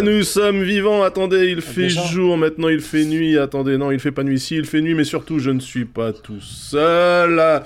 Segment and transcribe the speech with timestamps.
[0.00, 1.02] Ah, nous sommes vivants.
[1.02, 2.36] Attendez, il fait déjà jour.
[2.36, 3.38] Maintenant, il fait nuit.
[3.38, 4.56] Attendez, non, il fait pas nuit ici.
[4.56, 7.62] Il fait nuit, mais surtout, je ne suis pas tout seul.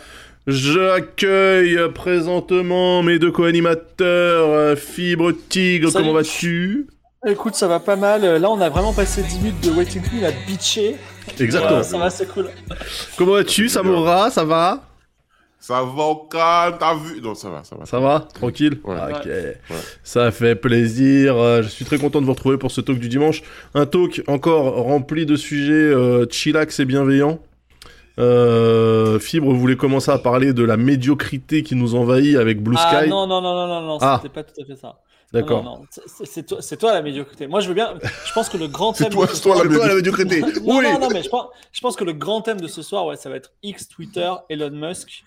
[0.47, 5.91] J'accueille présentement mes deux co-animateurs, euh, Fibre Tigre.
[5.91, 6.05] Salut.
[6.05, 6.87] Comment vas-tu?
[7.27, 8.23] Écoute, ça va pas mal.
[8.23, 10.97] Là, on a vraiment passé 10 minutes de waiting room à bitcher.
[11.41, 11.79] Exactement.
[11.79, 12.51] Ouais, ça va, c'est cool.
[13.17, 14.83] Comment vas-tu, Samora Ça va?
[15.67, 17.23] Ça va au calme, t'as vu?
[17.23, 17.87] Non, ça va, ça va.
[17.87, 18.29] Ça va?
[18.35, 18.79] Tranquille?
[18.85, 18.97] Ouais.
[19.15, 19.29] Ok.
[20.03, 21.39] Ça fait plaisir.
[21.39, 23.43] Euh, Je suis très content de vous retrouver pour ce talk du dimanche.
[23.73, 27.39] Un talk encore rempli de sujets euh, chillax et bienveillants.
[28.19, 33.01] Euh, Fibre voulait commencer à parler de la médiocrité qui nous envahit avec Blue Ah
[33.01, 33.09] Sky?
[33.09, 34.21] non, non, non, non, non, non, Ah.
[34.23, 34.97] c'était pas tout à fait ça.
[35.33, 35.65] D'accord.
[35.65, 35.87] Non, non, non,
[36.25, 37.47] c'est- toi, c'est toi la médiocrité.
[37.49, 37.95] Moi, je veux bien.
[38.27, 39.13] Je pense que le grand C'est thème.
[39.15, 40.41] toi, de ce c'est toi soir- la Toi, la médiocrité.
[40.65, 40.85] non, oui.
[40.85, 43.17] non, non, mais je pense, je pense que le grand thème de ce soir, ouais,
[43.17, 45.25] ça va être X, Twitter, Elon Musk,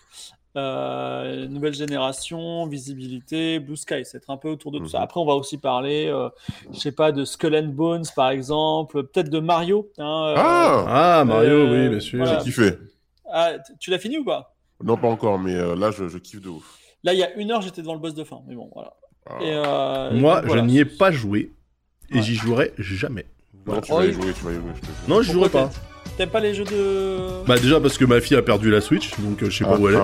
[0.55, 4.03] euh, nouvelle génération, visibilité, Blue Sky.
[4.05, 4.99] C'est être un peu autour de tout ça.
[4.99, 5.03] Mhm.
[5.03, 6.29] Après, on va aussi parler, euh,
[6.73, 9.89] je sais pas, de Skull and Bones, par exemple, peut-être de Mario.
[9.97, 12.19] hein, euh, Ah Ah, Mario, Euh, oui, bien sûr.
[12.19, 12.39] voilà.
[12.39, 12.71] J'ai kiffé.
[13.31, 14.55] ah, tu l'as fini ou pas?
[14.83, 16.77] Non, pas encore, mais euh, là, je, je kiffe de ouf.
[17.03, 18.39] Là, il y a une heure, j'étais devant le boss de fin.
[18.47, 18.93] Mais bon, voilà.
[19.29, 19.33] Ah.
[19.41, 20.61] Et, euh, Moi, donc, voilà.
[20.63, 21.51] je n'y ai pas joué
[22.11, 22.21] et Ouais.
[22.21, 23.25] j'y jouerai jamais.
[23.65, 24.63] Non, tu Oh, vas y il- jouer, tu vas y jouer.
[24.75, 24.95] je te jure.
[25.07, 25.69] Non, je jouerai pas.
[26.17, 27.45] T'aimes pas les jeux de.
[27.45, 29.73] Bah déjà parce que ma fille a perdu la Switch, donc euh, je sais pas
[29.75, 29.97] Ah, où elle est.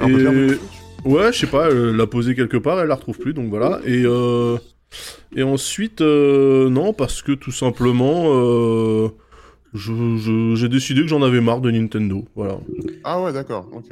[0.00, 0.58] ah, Et-
[1.04, 3.80] Ouais, je sais pas, elle l'a posée quelque part, elle la retrouve plus, donc voilà.
[3.86, 4.58] Et, euh,
[5.34, 9.08] et ensuite, euh, non, parce que tout simplement, euh,
[9.74, 12.24] j'ai décidé que j'en avais marre de Nintendo.
[12.34, 12.58] Voilà.
[13.04, 13.86] Ah ouais, d'accord, ok.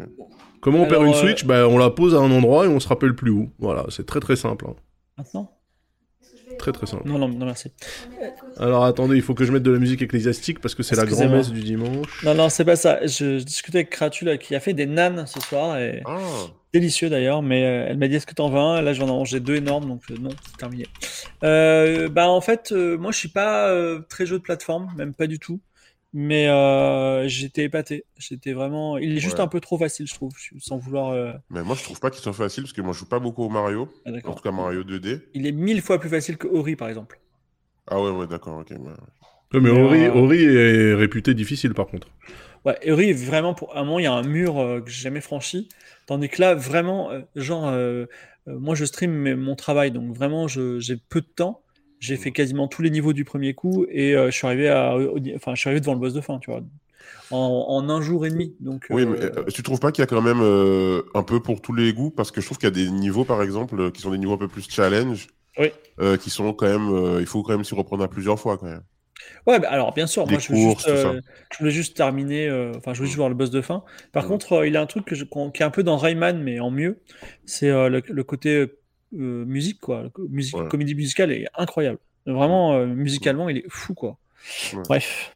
[0.61, 1.45] Comment on perd une euh, Switch?
[1.45, 3.51] Bah, On la pose à un endroit et on se rappelle plus où.
[3.59, 4.67] Voilà, c'est très très simple.
[4.69, 4.75] hein.
[5.19, 5.53] Maintenant?
[6.59, 7.07] Très très simple.
[7.07, 7.71] Non, non, non, merci.
[8.59, 11.05] Alors attendez, il faut que je mette de la musique ecclésiastique parce que c'est la
[11.05, 12.25] grand-messe du dimanche.
[12.25, 13.07] Non, non, c'est pas ça.
[13.07, 16.17] Je, je discutais avec Kratu là, qui a fait des nanes ce soir et Ah,
[16.79, 17.43] délicieux d'ailleurs.
[17.43, 18.81] Mais euh, elle m'a dit Est-ce que t'en veux un?
[18.83, 20.87] Là, j'en ai mangé deux énormes, donc euh, non, c'est terminé.
[21.45, 25.15] Euh, bah, en fait, euh, moi, je suis pas euh, très jeu de plateforme, même
[25.15, 25.61] pas du tout.
[26.19, 28.05] Mais euh, j'étais épaté.
[28.17, 28.97] J'étais vraiment.
[28.97, 29.43] Il est juste Ouais.
[29.45, 31.11] un peu trop facile, je trouve, sans vouloir.
[31.11, 33.19] euh, mais moi, je trouve pas qu'il soit facile parce que moi, je joue pas
[33.19, 33.89] beaucoup au Mario.
[34.07, 35.21] ah, En tout cas, Mario 2D.
[35.35, 37.21] Il est mille fois plus facile que Ori, par exemple.
[37.89, 38.71] Ah ouais, ouais, d'accord, ok.
[38.71, 38.79] ouais.
[38.79, 42.09] Ouais, mais Mais, Ori, euh, Ori est réputé difficile par contre.
[42.67, 45.21] Ouais, Ori, vraiment, pour un moment, il y a un mur euh, que j'ai jamais
[45.21, 45.69] franchi.
[46.07, 48.07] Tandis que là, vraiment, euh, genre, euh,
[48.49, 51.63] euh, moi, je stream mon travail, donc vraiment, j'ai peu de temps.
[52.01, 54.97] J'ai fait quasiment tous les niveaux du premier coup et je suis arrivé à,
[55.37, 56.61] enfin, je suis arrivé devant le boss de fin, tu vois,
[57.31, 57.37] en,
[57.69, 58.55] en un jour et demi.
[58.61, 61.41] Donc, Oui, euh, mais tu trouves pas qu'il y a quand même euh, un peu
[61.41, 62.11] pour tous les goûts?
[62.11, 64.35] Parce que je trouve qu'il y a des niveaux, par exemple, qui sont des niveaux
[64.35, 65.29] un peu plus challenge.
[65.59, 65.71] Oui.
[66.01, 67.19] euh, qui sont quand même.
[67.19, 68.83] il faut quand même s'y reprendre à plusieurs fois, quand même.
[69.47, 71.21] Ouais, bah, alors bien sûr, moi je, veux courses, juste, tout euh,
[71.53, 73.21] je voulais juste terminer, euh, enfin je voulais juste Mm.
[73.21, 73.85] voir le boss de fin.
[74.13, 74.29] Par Mm.
[74.29, 75.97] contre, euh, il y a un truc que je- qu'on- qui est un peu dans
[75.97, 77.01] Rayman, mais en mieux,
[77.45, 80.05] c'est euh, le, le côté euh, musique, quoi.
[80.29, 80.69] Musique, Ouais.
[80.69, 81.99] comédie musicale est incroyable.
[82.27, 84.19] Vraiment, euh, musicalement, il est fou, quoi.
[84.75, 84.83] Ouais.
[84.89, 85.33] Bref.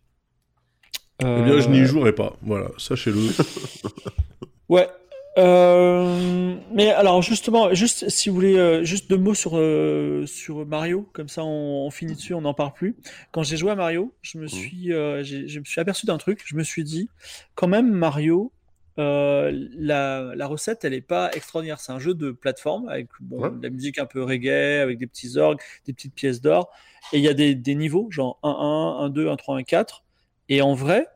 [1.23, 2.37] Eh bien, je n'y jouerai pas.
[2.43, 3.21] Voilà, sachez-le.
[4.69, 4.89] Ouais.
[5.39, 10.67] Euh, mais alors justement, juste si vous voulez, euh, juste deux mots sur euh, sur
[10.67, 12.97] Mario, comme ça on, on finit dessus, on n'en parle plus.
[13.31, 16.43] Quand j'ai joué à Mario, je me suis, euh, je me suis aperçu d'un truc.
[16.45, 17.09] Je me suis dit,
[17.55, 18.51] quand même Mario,
[18.99, 21.79] euh, la, la recette, elle est pas extraordinaire.
[21.81, 23.51] C'est un jeu de plateforme avec bon, Ouais.
[23.51, 26.71] de la musique un peu reggae, avec des petits orgues, des petites pièces d'or,
[27.13, 30.03] et il y a des, des niveaux, genre 1-1, 1-2, 1-3, 1-4.
[30.49, 31.07] Et en vrai,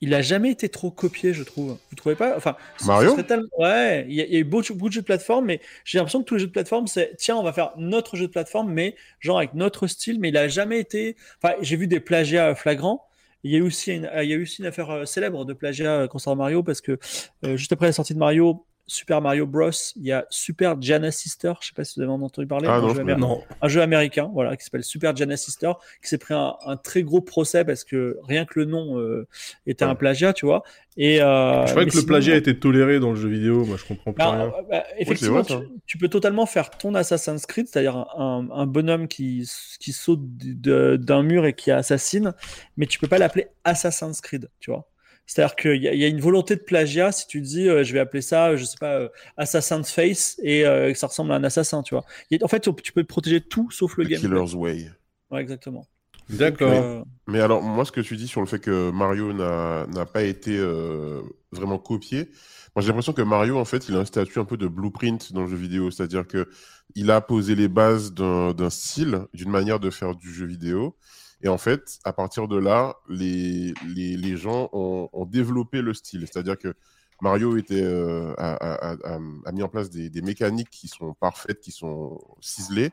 [0.00, 1.78] il a jamais été trop copié, je trouve.
[1.90, 2.36] Vous trouvez pas?
[2.36, 2.56] Enfin,
[2.86, 3.10] Mario?
[3.22, 5.46] tellement- Ouais, il y, a, il y a eu beaucoup, beaucoup de jeux de plateforme,
[5.46, 8.16] mais j'ai l'impression que tous les jeux de plateforme, c'est tiens, on va faire notre
[8.16, 11.16] jeu de plateforme, mais genre avec notre style, mais il a jamais été.
[11.42, 13.06] Enfin, j'ai vu des plagiats euh, flagrants.
[13.44, 15.44] Il y a eu aussi une, il y a eu aussi une affaire euh, célèbre
[15.44, 16.98] de plagiat euh, concernant Mario parce que
[17.44, 21.10] euh, juste après la sortie de Mario, Super Mario Bros, il y a Super Jana
[21.10, 21.52] Sister.
[21.60, 22.66] Je sais pas si vous avez entendu parler.
[22.68, 23.42] Ah un non, jeu non.
[23.62, 25.72] un jeu américain, voilà, qui s'appelle Super Jana Sister,
[26.02, 29.26] qui s'est pris un, un très gros procès parce que rien que le nom euh,
[29.66, 30.62] était un plagiat, tu vois.
[30.96, 33.64] Et euh, je crois que le sinon, plagiat était toléré dans le jeu vidéo.
[33.64, 34.44] Moi, je comprends plus bah, rien.
[34.46, 38.66] euh, bah, effectivement, vrai, tu, tu peux totalement faire ton Assassin's Creed, c'est-à-dire un, un
[38.66, 39.48] bonhomme qui,
[39.80, 42.32] qui saute d'un mur et qui assassine,
[42.76, 44.88] mais tu peux pas l'appeler Assassin's Creed, tu vois.
[45.26, 47.68] C'est-à-dire qu'il y, a- il y a une volonté de plagiat si tu te dis,
[47.68, 51.06] euh, je vais appeler ça, je sais pas, euh, Assassin's Face et euh, que ça
[51.06, 52.04] ressemble à un assassin, tu vois.
[52.30, 54.28] Il y a- en fait, tu peux protéger tout sauf le The gameplay.
[54.28, 54.90] Killer's Way.
[55.30, 55.86] Ouais, exactement.
[56.28, 56.72] D'accord.
[56.72, 60.06] Euh, Mais alors, moi, ce que tu dis sur le fait que Mario n'a n'a
[60.06, 61.20] pas été euh,
[61.52, 62.30] vraiment copié,
[62.74, 65.32] moi j'ai l'impression que Mario, en fait, il a un statut un peu de blueprint
[65.34, 65.90] dans le jeu vidéo.
[65.90, 66.48] C'est-à-dire que
[66.94, 70.96] il a posé les bases d'un d'un style, d'une manière de faire du jeu vidéo.
[71.44, 76.22] Et en fait, à partir de là, les, les, gens ont, développé le style.
[76.22, 76.74] C'est-à-dire que
[77.20, 82.92] Mario était, euh, a, mis en place des, mécaniques qui sont parfaites, qui sont ciselées.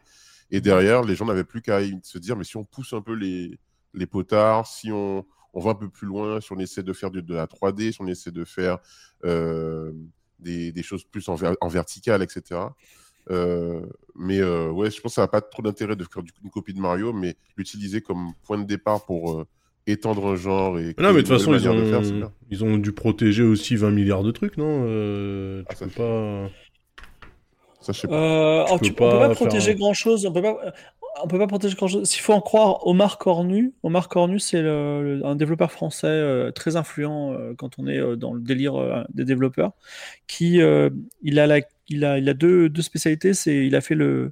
[0.52, 3.14] Et derrière, les gens n'avaient plus qu'à se dire, mais si on pousse un peu
[3.14, 3.58] les,
[3.94, 7.10] les potards, si on, on va un peu plus loin, si on essaie de faire
[7.10, 8.80] de, la 3D, si on essaie de faire
[9.24, 9.94] euh,
[10.40, 12.60] des, des, choses plus en, en vertical, etc.
[13.30, 13.82] Euh,
[14.16, 16.74] mais euh, ouais, je pense que ça n'a pas trop d'intérêt de faire une copie
[16.74, 19.48] de Mario, mais l'utiliser comme point de départ pour euh,
[19.88, 20.80] étendre un genre.
[20.80, 24.24] Et non, mais de toute façon, ils ont, ils ont dû protéger aussi 20 milliards
[24.24, 26.50] de trucs, non ah, Tu peux pas.
[27.82, 28.14] Ça, je sais pas.
[28.14, 30.26] Euh, tu, peux pas, pas protéger grand chose.
[30.26, 30.74] On peut pas
[31.24, 32.08] on peut pas protéger grand chose.
[32.08, 37.34] S'il faut en croire Omar Cornu, Omar Cornu, c'est un développeur français euh, très influent
[37.34, 39.74] euh, quand on est euh, dans le délire des développeurs,
[40.28, 40.60] qui
[41.22, 41.60] il a la,
[41.90, 43.34] il a, il a deux, deux spécialités.
[43.34, 44.32] C'est il a fait le,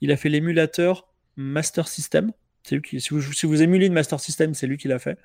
[0.00, 2.32] il a fait l'émulateur Master System.
[2.64, 5.00] C'est lui qui, si vous, si vous émulez une Master System, c'est lui qui l'a
[5.00, 5.18] fait.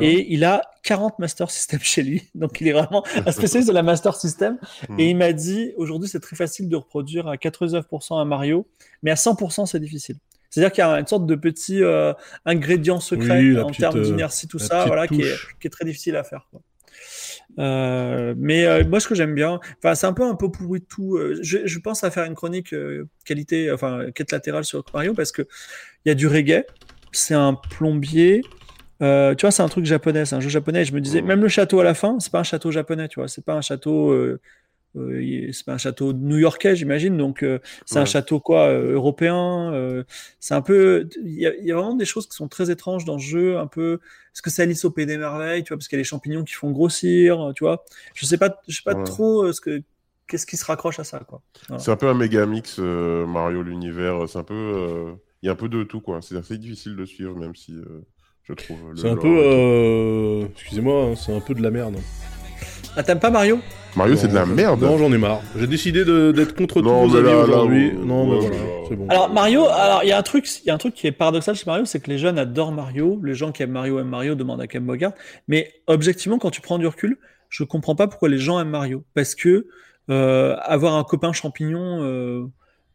[0.00, 2.24] Et il a 40 Master System chez lui.
[2.34, 4.58] Donc il est vraiment un spécialiste de la Master System.
[4.88, 4.98] Hmm.
[4.98, 8.66] Et il m'a dit, aujourd'hui, c'est très facile de reproduire à 99% un Mario,
[9.04, 10.16] mais à 100%, c'est difficile.
[10.52, 12.12] C'est-à-dire qu'il y a une sorte de petit euh,
[12.44, 16.14] ingrédient secret en termes euh, d'inertie, tout ça, voilà, qui est, qui est, très difficile
[16.14, 16.46] à faire.
[16.50, 16.60] Quoi.
[17.58, 20.80] Euh, mais euh, moi, ce que j'aime bien, enfin, c'est un peu un peu pourri
[20.80, 21.16] de tout.
[21.16, 22.74] Euh, je, je, pense à faire une chronique
[23.24, 25.42] qualité, enfin, quête latérale sur Mario parce que
[26.04, 26.64] il y a du reggae.
[27.12, 28.42] C'est un plombier.
[29.00, 30.82] tu vois, c'est un truc japonais, c'est un jeu japonais.
[30.82, 33.08] Et je me disais, même le château à la fin, c'est pas un château japonais,
[33.08, 34.14] tu vois, c'est pas un château
[34.94, 37.16] c'est pas un château new-yorkais, j'imagine.
[37.16, 40.04] Donc, euh, c'est un château quoi, euh, européen.
[40.40, 41.08] c'est un peu.
[41.24, 43.58] Il y, a vraiment des choses qui sont très étranges dans le jeu.
[43.58, 44.00] Un peu.
[44.34, 46.04] Est-ce que c'est Alice au Pays des Merveilles, tu vois, parce qu'il y a les
[46.04, 47.84] champignons qui font grossir, tu vois.
[48.14, 49.82] Je sais pas, je sais pas trop ce que.
[50.28, 51.42] Qu'est-ce qui se raccroche à ça, quoi.
[51.78, 54.28] C'est un peu un méga mix Mario l'univers.
[54.28, 55.14] C'est un peu.
[55.42, 56.20] Il y a un peu de tout, quoi.
[56.22, 57.74] C'est assez difficile de suivre, même si
[58.44, 58.78] je trouve.
[58.96, 60.48] C'est un peu.
[60.52, 61.96] Excusez-moi, hein, c'est un peu de la merde.
[62.94, 63.58] Ah, t'aimes pas Mario?
[63.96, 64.80] Mario, c'est de la merde.
[64.80, 65.40] Non, j'en ai marre.
[65.58, 67.92] J'ai décidé d'être contre tous vos avis aujourd'hui.
[67.92, 68.56] Non, mais voilà,
[68.88, 69.06] c'est bon.
[69.08, 71.12] Alors Mario, alors il y a un truc, il y a un truc qui est
[71.12, 73.20] paradoxal chez Mario, c'est que les jeunes adorent Mario.
[73.22, 75.12] Les gens qui aiment Mario aiment Mario, demandent à Ken Bogart.
[75.46, 77.18] Mais objectivement, quand tu prends du recul,
[77.48, 79.04] je comprends pas pourquoi les gens aiment Mario.
[79.14, 79.66] Parce que
[80.10, 82.46] euh, avoir un copain champignon, euh,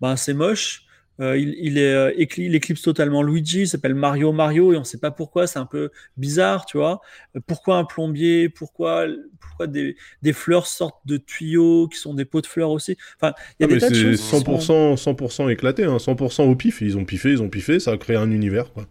[0.02, 0.87] ben c'est moche.
[1.20, 5.00] Euh, il, est, euh, il, éclipse totalement Luigi, il s'appelle Mario Mario et on sait
[5.00, 7.02] pas pourquoi, c'est un peu bizarre, tu vois.
[7.36, 9.06] Euh, pourquoi un plombier Pourquoi,
[9.40, 13.34] pourquoi des, des, fleurs sortent de tuyaux qui sont des pots de fleurs aussi Enfin,
[13.60, 14.22] il y a ah, des tas de choses.
[14.22, 16.82] 100%, 100% éclaté, hein, 100% au pif.
[16.82, 18.86] Ils ont piffé, ils ont piffé, ça a créé un univers, quoi.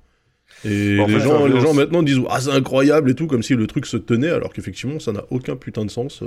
[0.64, 3.66] Et les, gens, les gens maintenant disent ah c'est incroyable et tout comme si le
[3.66, 6.22] truc se tenait alors qu'effectivement ça n'a aucun putain de sens.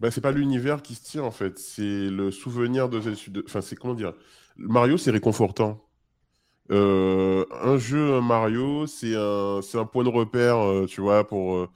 [0.00, 2.98] Bah, c'est pas l'univers qui se tient en fait, c'est le souvenir de,
[3.44, 4.14] enfin c'est comment dire,
[4.58, 5.80] Mario, c'est réconfortant.
[6.70, 11.56] Euh, un jeu, un Mario, c'est un, un point de repère, euh, tu vois, pour
[11.56, 11.68] euh,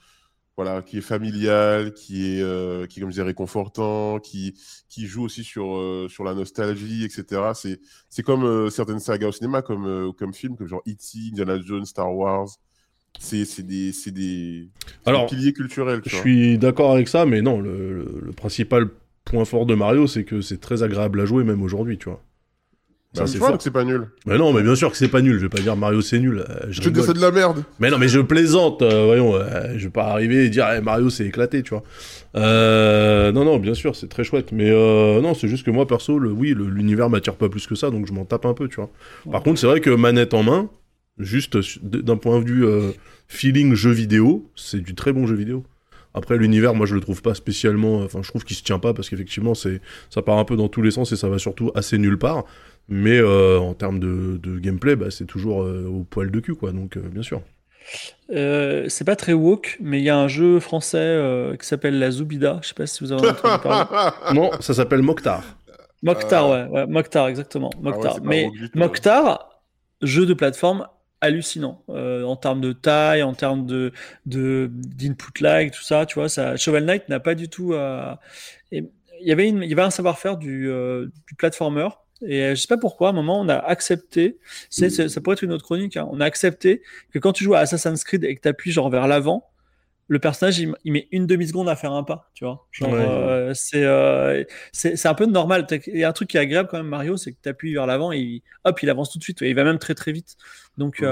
[0.56, 4.54] voilà, qui est familial, qui est, qui comme je disais, réconfortant, qui,
[4.90, 7.52] qui joue aussi sur, sur la nostalgie, etc.
[7.54, 7.80] C'est,
[8.10, 12.14] c'est comme certaines sagas au cinéma, comme, comme films, comme genre E.T., Indiana Jones, Star
[12.14, 12.48] Wars.
[13.18, 14.68] C'est, des, des,
[15.06, 16.02] Alors, piliers culturels.
[16.04, 18.88] Je suis d'accord avec ça, mais non, le, le principal
[19.24, 22.22] point fort de Mario, c'est que c'est très agréable à jouer, même aujourd'hui, tu vois.
[23.14, 24.08] Ça, c'est que c'est pas nul.
[24.24, 25.36] Mais non, mais bien sûr que c'est pas nul.
[25.36, 26.38] Je vais pas dire Mario c'est nul.
[26.48, 27.62] Euh, je, dis c'est de la merde.
[27.78, 28.80] Mais non, mais je plaisante.
[28.80, 31.82] Euh, voyons, euh, je vais pas arriver et dire eh, Mario c'est éclaté, tu vois.
[32.34, 34.50] non, non, bien sûr, c'est très chouette.
[34.52, 37.90] Mais non, c'est juste que moi perso, le, oui, l'univers m'attire pas plus que ça,
[37.90, 38.90] donc je m'en tape un peu, tu vois.
[39.30, 40.70] Par contre, c'est vrai que manette en main,
[41.18, 42.66] juste d'un point de vue
[43.28, 45.64] feeling jeu vidéo, c'est du très bon jeu vidéo.
[46.14, 48.00] Après l'univers, moi je le trouve pas spécialement.
[48.00, 50.68] Enfin, je trouve qu'il se tient pas parce qu'effectivement c'est ça part un peu dans
[50.68, 52.44] tous les sens et ça va surtout assez nulle part.
[52.94, 56.72] Mais euh, en termes de, gameplay, bah, c'est toujours euh, au poil de cul, quoi.
[56.72, 57.40] Donc, euh, bien sûr.
[58.28, 62.58] c'est pas très woke, mais il y a un jeu français qui s'appelle La Zoubida.
[62.62, 64.10] Je sais pas si vous avez entendu parler.
[64.34, 65.42] non, ça s'appelle Mokhtar.
[66.02, 67.70] Mokhtar, ouais, Mokhtar, exactement.
[67.76, 68.18] Ah Mokhtar.
[68.22, 69.62] mais Mokhtar,
[70.02, 70.86] jeu de plateforme
[71.22, 73.90] hallucinant en termes de taille, en termes de
[74.26, 76.04] d'input lag, tout ça.
[76.04, 77.72] Tu vois, ça, Shovel Knight n'a pas du tout.
[78.70, 78.84] il
[79.22, 80.70] y avait il y avait un savoir-faire du,
[81.26, 81.88] du platformer
[82.26, 84.38] et euh, je sais pas pourquoi, à un moment, on a accepté,
[84.70, 87.54] c'est, ça pourrait être une autre chronique, hein, on a accepté que quand tu joues
[87.54, 89.48] à Assassin's Creed et que tu appuies genre vers l'avant,
[90.08, 92.66] le personnage il, met une demi-seconde à faire un pas, tu vois.
[92.70, 95.66] Genre, euh, euh, c'est, c'est, un peu normal.
[95.86, 97.72] Il y a un truc qui est agréable quand même, Mario, c'est que tu appuies
[97.72, 99.40] vers l'avant et hop, il avance tout de suite.
[99.40, 100.36] Et il va même très très vite.
[100.76, 101.02] Donc,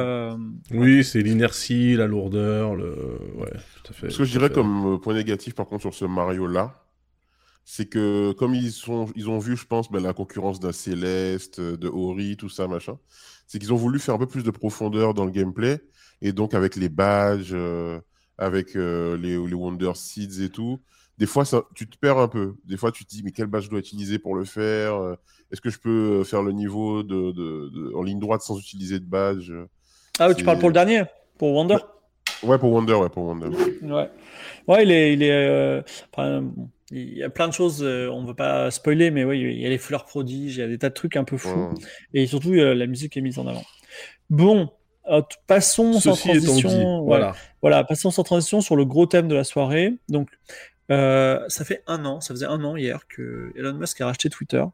[0.71, 3.19] oui, c'est l'inertie, la lourdeur, le.
[3.37, 3.52] Ouais,
[3.83, 4.11] tout à fait.
[4.11, 6.85] Ce que je dirais comme point négatif par contre sur ce Mario là,
[7.73, 11.61] c'est que comme ils, sont, ils ont vu, je pense, ben, la concurrence d'un Céleste,
[11.61, 12.99] de Ori, tout ça, machin,
[13.47, 15.79] c'est qu'ils ont voulu faire un peu plus de profondeur dans le gameplay.
[16.21, 18.00] Et donc, avec les badges, euh,
[18.39, 20.81] avec euh, les, les, Wonder Seeds et tout,
[21.17, 22.55] des fois, ça, tu te perds un peu.
[22.65, 25.15] Des fois, tu te dis, mais quel badge je dois utiliser pour le faire euh,
[25.53, 29.07] Est-ce que je peux faire le niveau de, de, en ligne droite sans utiliser de
[29.07, 29.53] badge?
[30.19, 31.05] Ah, oui, tu parles pour le dernier
[31.39, 31.79] Pour Wonder?
[32.43, 33.47] Ouais, pour Wonder, ouais, pour Wonder.
[33.83, 34.11] Ouais,
[34.67, 35.12] ouais il est.
[35.12, 35.83] Il, est euh,
[36.90, 39.66] il y a plein de choses, on ne veut pas spoiler, mais oui, il y
[39.66, 41.75] a les fleurs prodiges, il y a des tas de trucs un peu fous.
[42.14, 43.64] Et surtout, la musique est mise en avant.
[44.28, 44.70] Bon,
[45.47, 47.02] passons sans transition.
[47.04, 47.35] voilà.
[47.62, 49.94] voilà, passons sans transition sur le gros thème de la soirée.
[50.09, 50.28] Donc,
[50.90, 54.28] euh, ça fait un an, ça faisait un an hier que Elon Musk a racheté
[54.28, 54.64] Twitter.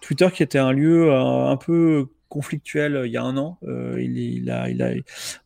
[0.00, 3.58] Twitter qui était un lieu euh, un, peu conflictuel euh, il y a un an.
[3.62, 4.92] il, il, a, il a,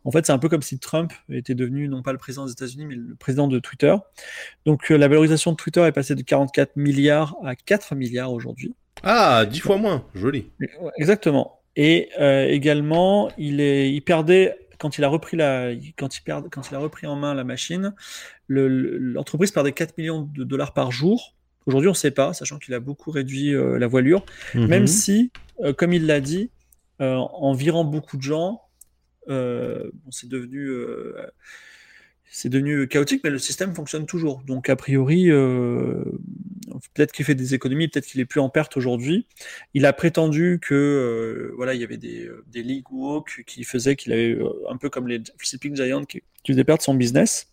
[0.05, 2.53] en fait, c'est un peu comme si Trump était devenu non pas le président des
[2.53, 3.95] États-Unis, mais le président de Twitter.
[4.67, 8.75] Donc, la valorisation de Twitter est passée de 44 milliards à 4 milliards aujourd'hui.
[9.03, 10.51] Ah, 10 fois moins, joli.
[10.97, 11.61] Exactement.
[11.77, 12.11] Et
[12.49, 16.75] également, il, est, il perdait quand il a repris la, quand il perd, quand il
[16.75, 17.95] a repris en main la machine,
[18.49, 21.35] l'entreprise perdait 4 millions de dollars par jour.
[21.67, 24.25] Aujourd'hui, on ne sait pas, sachant qu'il a beaucoup réduit euh, la voilure,
[24.55, 24.67] mhm.
[24.67, 26.62] même si, euh, comme il l'a dit, euh,
[27.03, 28.63] en virant beaucoup de gens,
[29.29, 30.71] c'est devenu
[32.33, 34.43] c'est devenu chaotique, mais le système fonctionne toujours.
[34.47, 36.03] Donc, a priori, euh,
[36.95, 39.27] peut-être qu'il fait des économies, peut-être qu'il est plus en perte aujourd'hui.
[39.75, 43.65] Il a prétendu que euh, voilà, il y avait des, euh, des league walk qui
[43.65, 44.39] faisaient qu'il avait
[44.71, 47.49] un peu comme les Sleeping Giants qui, qui faisaient perdre son business.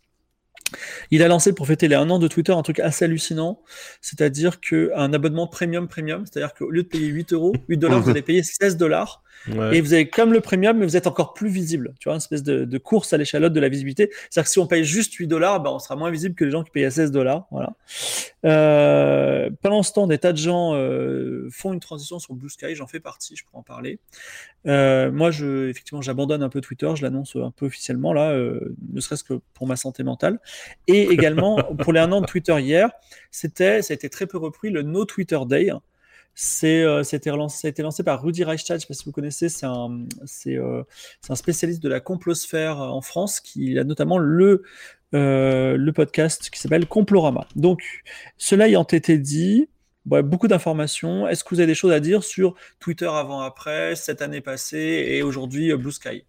[1.11, 3.61] Il a lancé pour fêter les 1 an de Twitter un truc assez hallucinant,
[3.99, 8.09] c'est-à-dire qu'un abonnement premium premium, c'est-à-dire qu'au lieu de payer 8 euros, 8 dollars, vous
[8.11, 9.23] allez payer 16 dollars.
[9.47, 11.93] Et vous avez comme le premium, mais vous êtes encore plus visible.
[11.99, 14.09] Tu vois, une espèce de, course à l'échalote de la visibilité.
[14.29, 16.51] C'est-à-dire que si on paye juste 8 dollars, ben, on sera moins visible que les
[16.51, 17.47] gens qui payent à 16 dollars.
[17.51, 17.73] Voilà.
[18.45, 22.75] Euh, pendant ce temps, des tas de gens euh, font une transition sur Blue Sky.
[22.75, 23.99] J'en fais partie, je pourrais en parler.
[24.67, 26.91] Euh, moi, je, effectivement, j'abandonne un peu Twitter.
[26.95, 30.39] Je l'annonce un peu officiellement là, ne serait-ce que pour ma santé mentale.
[30.87, 32.89] Et également, pour les 1 an de Twitter hier,
[33.31, 35.71] c'était, ça a été très peu repris, le No Twitter Day.
[36.41, 39.05] C'est, euh, c'était ça a été lancé par Rudy Reichstadt, je ne sais pas si
[39.05, 40.05] vous connaissez, c'est un,
[40.47, 40.83] euh,
[41.33, 44.63] spécialiste de la complosphère en France qui a notamment le,
[45.13, 47.45] euh, podcast qui s'appelle Complorama.
[47.57, 48.03] Donc,
[48.37, 49.67] cela ayant été dit,
[50.05, 51.27] beaucoup d'informations.
[51.27, 55.21] Est-ce que vous avez des choses à dire sur Twitter avant-après, cette année passée et
[55.23, 56.23] aujourd'hui Blue Sky?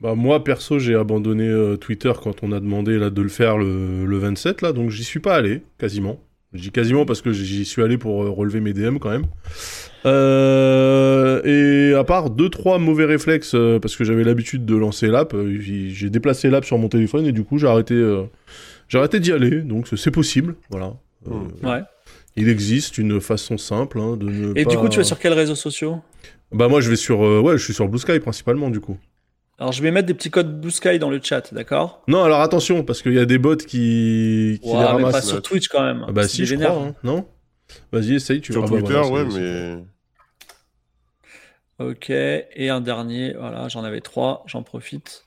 [0.00, 4.06] Bah, Moi, perso, j'ai abandonné Twitter quand on a demandé là, de le faire le,
[4.06, 6.20] le 27, là, donc j'y suis pas allé, quasiment.
[6.54, 9.24] Je dis quasiment parce que j'y suis allé pour euh, relever mes DM quand même.
[10.04, 15.06] Euh, et à part deux trois mauvais réflexes euh, parce que j'avais l'habitude de lancer
[15.06, 17.94] l'app, j'ai déplacé l'app sur mon téléphone et du coup j'ai arrêté
[18.88, 19.62] j'ai arrêté d'y aller.
[19.62, 20.94] Donc c'est possible, voilà.
[21.24, 21.66] Hmm.
[21.66, 21.80] ouais.
[22.36, 25.34] Il existe une façon simple hein, de ne Et du coup tu vas sur quels
[25.34, 26.00] réseaux sociaux?
[26.50, 28.98] Bah moi je vais sur ouais je suis sur Blue Sky principalement du coup.
[29.62, 32.02] Alors, je vais mettre des petits codes Blue Sky dans le chat, d'accord?
[32.08, 35.06] Non, alors attention, parce qu'il y a des bots qui, qui les ramassent.
[35.06, 36.04] Mais pas sur Twitch quand même.
[36.08, 36.94] Ah bah si, je crois, hein.
[37.04, 37.28] non?
[37.92, 39.84] Vas-y, essaye, tu Sur Twitter, ouais, mais...
[41.78, 45.22] Ok, et un dernier, voilà, j'en avais trois, j'en profite.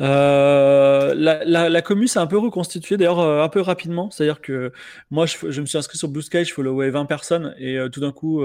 [0.00, 4.10] Euh, la, la, la commu s'est un peu reconstituée, d'ailleurs euh, un peu rapidement.
[4.10, 4.72] C'est-à-dire que
[5.10, 7.88] moi, je, je, me suis inscrit sur Blue Sky, je followais 20 personnes, et euh,
[7.88, 8.42] tout d'un coup,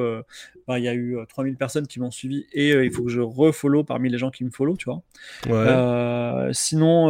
[0.68, 3.22] bah, il y a eu 3000 personnes qui m'ont suivi, et il faut que je
[3.22, 5.02] refollow parmi les gens qui me follow, tu vois.
[5.48, 6.54] Ouais.
[6.54, 7.08] sinon,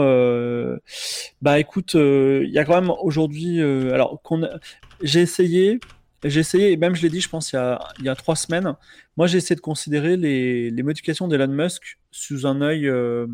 [1.41, 4.47] bah écoute, il y a quand même aujourd'hui, alors qu'on
[5.01, 5.79] j'ai essayé,
[6.29, 8.15] j'ai essayé, et même je l'ai dit, je pense, il y a, il y a
[8.15, 8.75] trois semaines,
[9.17, 13.27] moi j'ai essayé de considérer les, les modifications d'Elon Musk sous un œil, euh,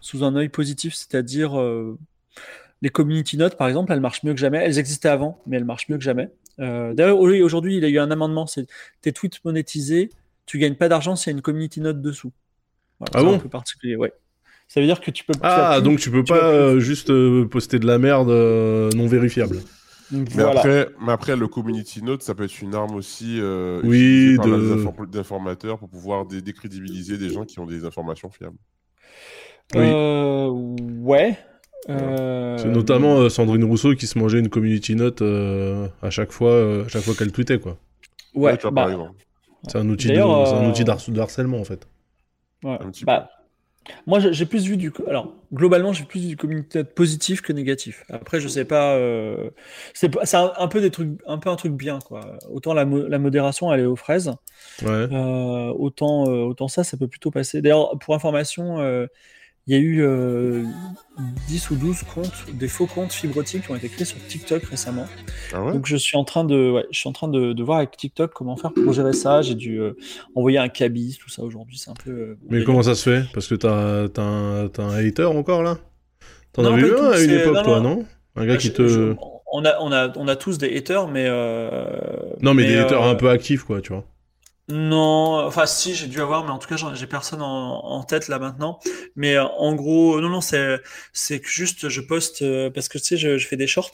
[0.00, 1.98] sous un œil positif, c'est-à-dire euh,
[2.82, 4.58] les community notes, par exemple, elles marchent mieux que jamais.
[4.58, 6.30] Elles existaient avant, mais elles marchent mieux que jamais.
[6.60, 8.66] Euh, d'ailleurs, aujourd'hui, il y a eu un amendement, c'est
[9.00, 10.10] tes tweets monétisés,
[10.44, 12.32] tu gagnes pas d'argent s'il y a une community note dessous.
[13.14, 13.36] ah bon?
[13.36, 14.12] un peu particulier, ouais.
[14.68, 15.32] Ça veut dire que tu peux.
[15.42, 17.12] Ah, donc tu peux pas juste
[17.44, 18.30] poster de la merde
[18.96, 19.60] non vérifiable.
[20.10, 24.36] Mais, après, mais après, le community note, ça peut être une arme aussi euh, oui,
[25.08, 28.56] d'informateurs pour pouvoir décrédibiliser des gens qui ont des informations fiables.
[29.74, 29.82] Oui.
[29.84, 31.36] Euh, ouais.
[31.88, 32.56] Euh...
[32.58, 36.84] C'est notamment euh, Sandrine Rousseau qui se mangeait une community note euh, à chaque fois,
[36.84, 37.76] à chaque fois qu'elle tweetait, quoi.
[38.34, 38.58] Ouais.
[38.72, 38.88] bah...
[39.68, 41.88] C'est un outil, de, un outil de harcèlement, en fait.
[42.62, 42.78] Ouais.
[42.80, 43.28] Un petit bah,
[44.06, 44.92] moi, j'ai plus vu du.
[45.08, 48.04] Alors, globalement, j'ai plus vu du communauté positif que négatif.
[48.08, 48.94] Après, je sais pas.
[48.94, 49.50] Euh...
[49.94, 52.38] C'est un, peu des trucs, un peu un truc bien, quoi.
[52.50, 54.32] Autant la, la modération, elle est aux fraises.
[54.82, 54.88] Ouais.
[54.88, 57.62] Euh, autant, euh, autant ça, ça peut plutôt passer.
[57.62, 59.06] D'ailleurs, pour information,
[59.68, 63.76] il y a eu 10 euh, ou 12 comptes, des faux comptes fibrotiques qui ont
[63.76, 65.06] été créés sur TikTok récemment.
[65.52, 67.78] Ah Donc je suis en train de, ouais, je suis en train de, de, voir
[67.78, 69.42] avec TikTok comment faire pour gérer ça.
[69.42, 69.94] J'ai dû euh,
[70.36, 72.10] envoyer un cabis, tout ça aujourd'hui, c'est un peu.
[72.10, 73.24] Euh, Mais comment ça se fait?
[73.34, 75.78] Parce que t'as as un, un hater encore là?
[76.52, 78.06] T'en avais eu un à une époque, toi, non
[78.36, 79.14] Un gars bah, qui te.
[79.52, 81.26] on a, on a, on a tous des haters, mais.
[81.26, 81.86] Euh,
[82.40, 84.04] non, mais, des haters un peu actifs, quoi, tu vois.
[84.68, 88.40] Non, enfin si j'ai dû avoir, mais en tout cas j'ai personne en, tête là
[88.40, 88.80] maintenant.
[89.14, 90.80] Mais en gros, non non c'est
[91.12, 93.92] c'est juste je poste parce que tu sais je, je fais des shorts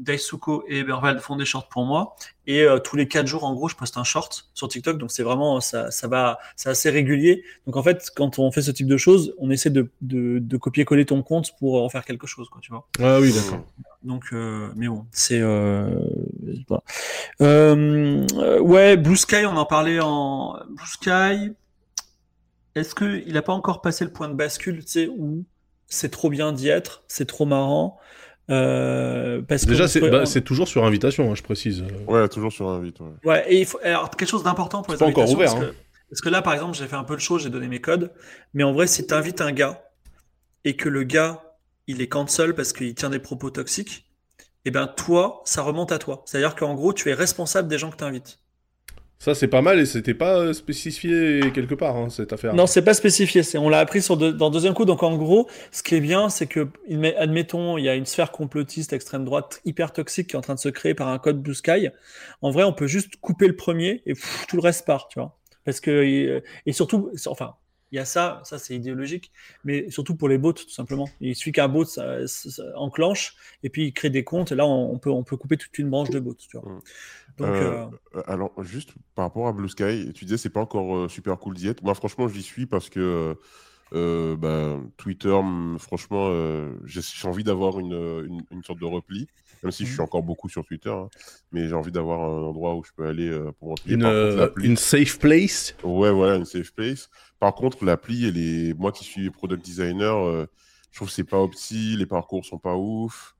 [0.00, 2.16] Daisuko et Ebervald font des shorts pour moi.
[2.46, 4.98] Et euh, tous les quatre jours, en gros, je poste un short sur TikTok.
[4.98, 7.44] Donc c'est vraiment, ça, ça va, c'est assez régulier.
[7.66, 11.06] Donc en fait, quand on fait ce type de choses, on essaie de, de, copier-coller
[11.06, 12.86] ton compte pour en faire quelque chose, quoi, tu vois.
[12.98, 13.64] Ah oui, d'accord.
[14.02, 15.90] Donc, euh, mais bon, c'est, euh,
[17.40, 21.52] ouais, Blue Sky, on en parlait en Blue Sky.
[22.74, 25.44] Est-ce que il a pas encore passé le point de bascule, tu sais, où
[25.86, 27.98] c'est trop bien d'y être, c'est trop marrant?
[28.50, 31.84] Euh, parce Déjà, bah, c'est toujours sur invitation, hein, je précise.
[32.08, 33.14] Ouais, toujours sur invitation.
[33.24, 33.44] Ouais.
[33.48, 33.78] et il faut...
[33.82, 35.52] alors quelque chose d'important pour les pas encore ouvert.
[35.52, 35.68] Parce, hein.
[35.68, 35.74] que...
[36.10, 38.12] parce, que, là, par exemple, j'ai fait un peu le show, j'ai donné mes codes,
[38.54, 39.84] mais en vrai, si tu invites un gars
[40.64, 41.42] et que le gars
[41.86, 44.06] il est cancel parce qu'il tient des propos toxiques,
[44.64, 46.22] et eh ben toi, ça remonte à toi.
[46.26, 48.38] C'est-à-dire qu'en gros, tu es responsable des gens que tu invites.
[49.22, 52.54] Ça, c'est pas mal et c'était pas euh, spécifié quelque part, hein, cette affaire.
[52.54, 53.42] Non, c'est pas spécifié.
[53.58, 54.86] On l'a appris sur dans deuxième coup.
[54.86, 56.68] Donc, en gros, ce qui est bien, c'est que,
[57.18, 60.54] admettons, il y a une sphère complotiste extrême droite hyper toxique qui est en train
[60.54, 61.90] de se créer par un code Blue Sky.
[62.40, 64.14] En vrai, on peut juste couper le premier et
[64.48, 65.36] tout le reste part, tu vois.
[65.66, 67.56] Parce que, euh, et surtout, enfin,
[67.92, 69.32] il y a ça, ça c'est idéologique,
[69.64, 71.08] mais surtout pour les bots, tout simplement.
[71.20, 72.18] Il suffit qu'un bot ça,
[72.76, 74.52] enclenche et puis il crée des comptes.
[74.52, 76.34] Et là, on, peut, on peut couper toute une branche de bots.
[76.34, 76.80] Tu vois.
[77.40, 81.08] Euh, euh, alors, juste par rapport à Blue Sky, tu disais c'est pas encore euh,
[81.08, 81.82] super cool d'y être.
[81.82, 83.36] Moi, franchement, j'y suis parce que
[83.92, 85.38] bah, Twitter,
[85.78, 86.30] franchement,
[86.84, 89.26] j'ai envie d'avoir une, une, sorte de repli,
[89.62, 90.04] même si je suis mmh.
[90.04, 91.08] encore beaucoup sur Twitter, hein.
[91.50, 93.96] mais j'ai envie d'avoir un endroit où je peux aller pour replier.
[93.96, 95.74] Une, une safe place?
[95.82, 97.10] Ouais, voilà, une safe place.
[97.40, 98.78] Par contre, l'appli, elle est...
[98.78, 100.46] moi qui suis product designer,
[100.90, 103.34] je trouve que c'est pas opti, les parcours sont pas ouf.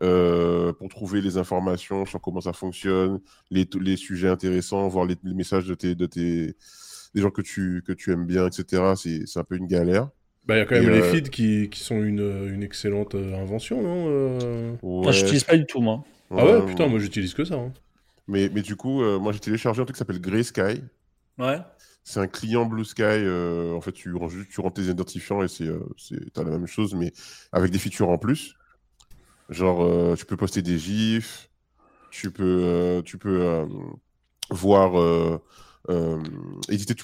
[0.00, 5.16] Euh, pour trouver les informations sur comment ça fonctionne, les, les sujets intéressants, voir les,
[5.22, 6.56] messages de tes, de tes,
[7.14, 8.94] des gens que tu, que tu aimes bien, etc.
[8.96, 10.08] C'est un peu une galère.
[10.46, 13.14] Bah, il y a quand même les euh, feeds qui, qui, sont une, une excellente
[13.14, 15.12] euh, invention, non ouais.
[15.12, 16.02] Je n'utilise pas du tout, moi.
[16.30, 17.56] Ah ouais, putain, moi j'utilise que ça.
[17.56, 17.72] Hein.
[18.26, 20.82] Mais, mais du coup, moi j'ai téléchargé un truc qui s'appelle Grey Sky.
[21.38, 21.58] Ouais.
[22.02, 23.02] C'est un client Blue Sky.
[23.02, 24.12] en fait, tu,
[24.50, 25.68] tu rentres tes identifiants et c'est,
[26.32, 27.12] t'as la même chose, mais
[27.52, 28.56] avec des features en plus.
[29.48, 31.50] Genre, euh, tu peux poster des gifs,
[32.10, 33.66] tu peux, euh, tu peux euh,
[34.50, 34.92] voir,
[36.68, 36.94] éditer,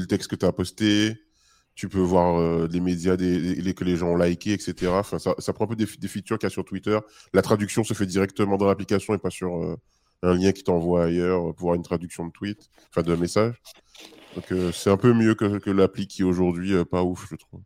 [0.00, 1.16] le texte que tu as posté,
[1.74, 5.00] tu peux voir les médias des, que les gens ont liké, etc.
[5.18, 6.98] Ça, prend un peu des, features qu'il y a sur Twitter.
[7.32, 9.76] La traduction se fait directement dans l'application et pas sur
[10.22, 13.54] un lien qui t'envoie ailleurs pour voir une traduction de tweet, enfin de message.
[14.34, 17.62] Donc c'est un peu mieux que, que l'appli qui aujourd'hui pas ouf, je trouve.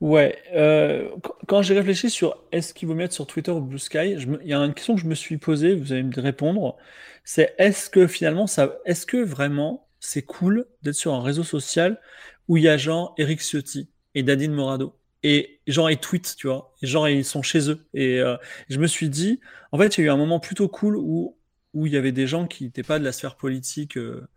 [0.00, 1.08] Ouais, euh,
[1.46, 4.38] quand j'ai réfléchi sur est-ce qu'il vaut mieux être sur Twitter ou Blue Sky, il
[4.44, 6.76] y a une question que je me suis posée, vous allez me répondre,
[7.24, 8.46] c'est est-ce que finalement
[8.84, 12.00] est-ce que vraiment c'est cool d'être sur un réseau social
[12.48, 14.98] où il y a genre Eric Ciotti et Dadine Morado?
[15.22, 17.86] Et genre ils tweetent, tu vois, et genre ils sont chez eux.
[17.94, 18.36] Et euh,
[18.68, 19.40] je me suis dit,
[19.72, 21.36] en fait il y a eu un moment plutôt cool où
[21.72, 24.28] où il y avait des gens qui n'étaient pas de la sphère politique euh,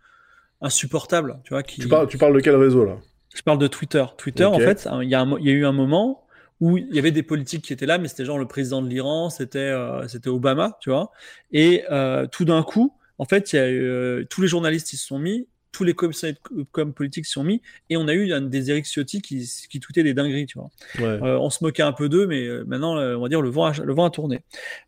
[0.62, 1.62] insupportable, tu vois.
[1.64, 2.98] Tu parles, tu parles de quel réseau là?
[3.38, 4.04] Je parle de Twitter.
[4.18, 6.26] Twitter, en fait, il y, a eu un moment
[6.60, 8.90] où il y avait des politiques qui étaient là, mais c'était genre le président de
[8.90, 11.12] l'Iran, c'était euh, c'était Obama, tu vois.
[11.52, 14.92] Et euh, tout d'un coup, en fait, il y a eu, euh, tous les journalistes
[14.92, 18.32] ils se sont mis, tous les comme politiques s'y sont mis, et on a eu
[18.50, 20.72] des Eric Ciotti qui, qui tweetaient des dingueries, tu vois.
[21.00, 23.94] on se moquait un peu d'eux, mais maintenant, on va dire, le vent a, le
[23.94, 24.42] vent a tourné.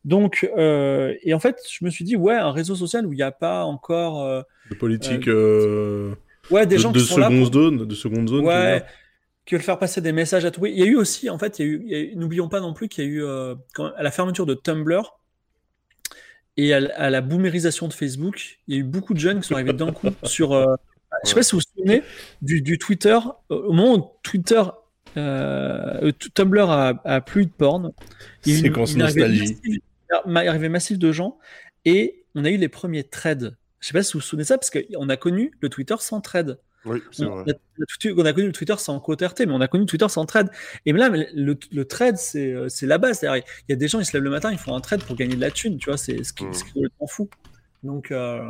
[0.05, 3.21] Donc, et en fait, je me suis dit, ouais, un réseau social où il n'y
[3.21, 4.43] a pas encore...
[4.71, 5.29] de politique...
[6.51, 8.45] Ouais, des gens de qui sont là zone, de seconde zone.
[8.45, 8.83] Ouais,
[9.45, 10.65] qui veulent faire passer des messages à tout.
[10.65, 12.87] Il y a eu aussi, en fait, il y a eu, n'oublions pas non plus
[12.87, 13.55] qu'il y a eu euh,
[13.97, 15.19] à la fermeture de Tumblr
[16.55, 19.55] et à, la boomérisation de Facebook, il y a eu beaucoup de jeunes qui sont
[19.55, 20.53] arrivés d'un coup sur.
[20.53, 20.75] Euh,
[21.23, 22.03] je sais pas si vous vous souvenez
[22.41, 23.17] du, du Twitter
[23.49, 24.61] au moment où Twitter
[25.17, 27.91] euh, Tumblr a, a, plus de porn.
[28.43, 29.57] Séquence nostalgie.
[29.63, 29.79] Il
[30.37, 31.39] est arrivé massif de gens
[31.85, 34.47] et on a eu les premiers threads je sais pas si vous vous souvenez de
[34.47, 36.59] ça, parce qu'on a connu le Twitter sans trade.
[36.85, 37.43] Oui, c'est vrai.
[38.15, 40.49] On a, connu le Twitter sans RT, mais on a connu le Twitter sans trade.
[40.85, 43.21] Et là, le, le trade, c'est la base.
[43.23, 45.15] Il y a des gens, ils se lèvent le matin, ils font un trade pour
[45.15, 46.53] gagner de la thune, tu vois, c'est ce qui, mmh.
[46.53, 47.29] ce qui est complètement fou.
[47.83, 48.49] Donc, euh,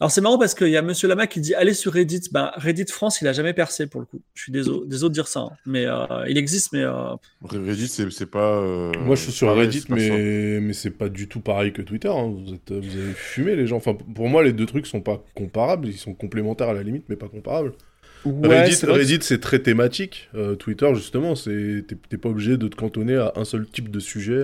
[0.00, 2.22] alors c'est marrant parce qu'il y a Monsieur Lama qui dit allez sur Reddit.
[2.32, 4.20] Ben, Reddit France, il a jamais percé pour le coup.
[4.34, 5.50] Je suis désolé, désolé de dire ça, hein.
[5.66, 8.58] mais euh, il existe, mais euh, Reddit c'est pas.
[8.58, 12.08] Euh, Moi je suis sur Reddit, mais mais c'est pas du tout pareil que Twitter.
[12.08, 12.34] Hein.
[12.44, 13.76] Vous êtes vous avez fumé les gens.
[13.76, 15.86] Enfin pour moi les deux trucs sont pas comparables.
[15.86, 17.72] Ils sont complémentaires à la limite, mais pas comparables.
[18.24, 20.28] Reddit, c'est très thématique.
[20.58, 24.42] Twitter, justement, c'est t'es pas obligé de te cantonner à un seul type de sujet.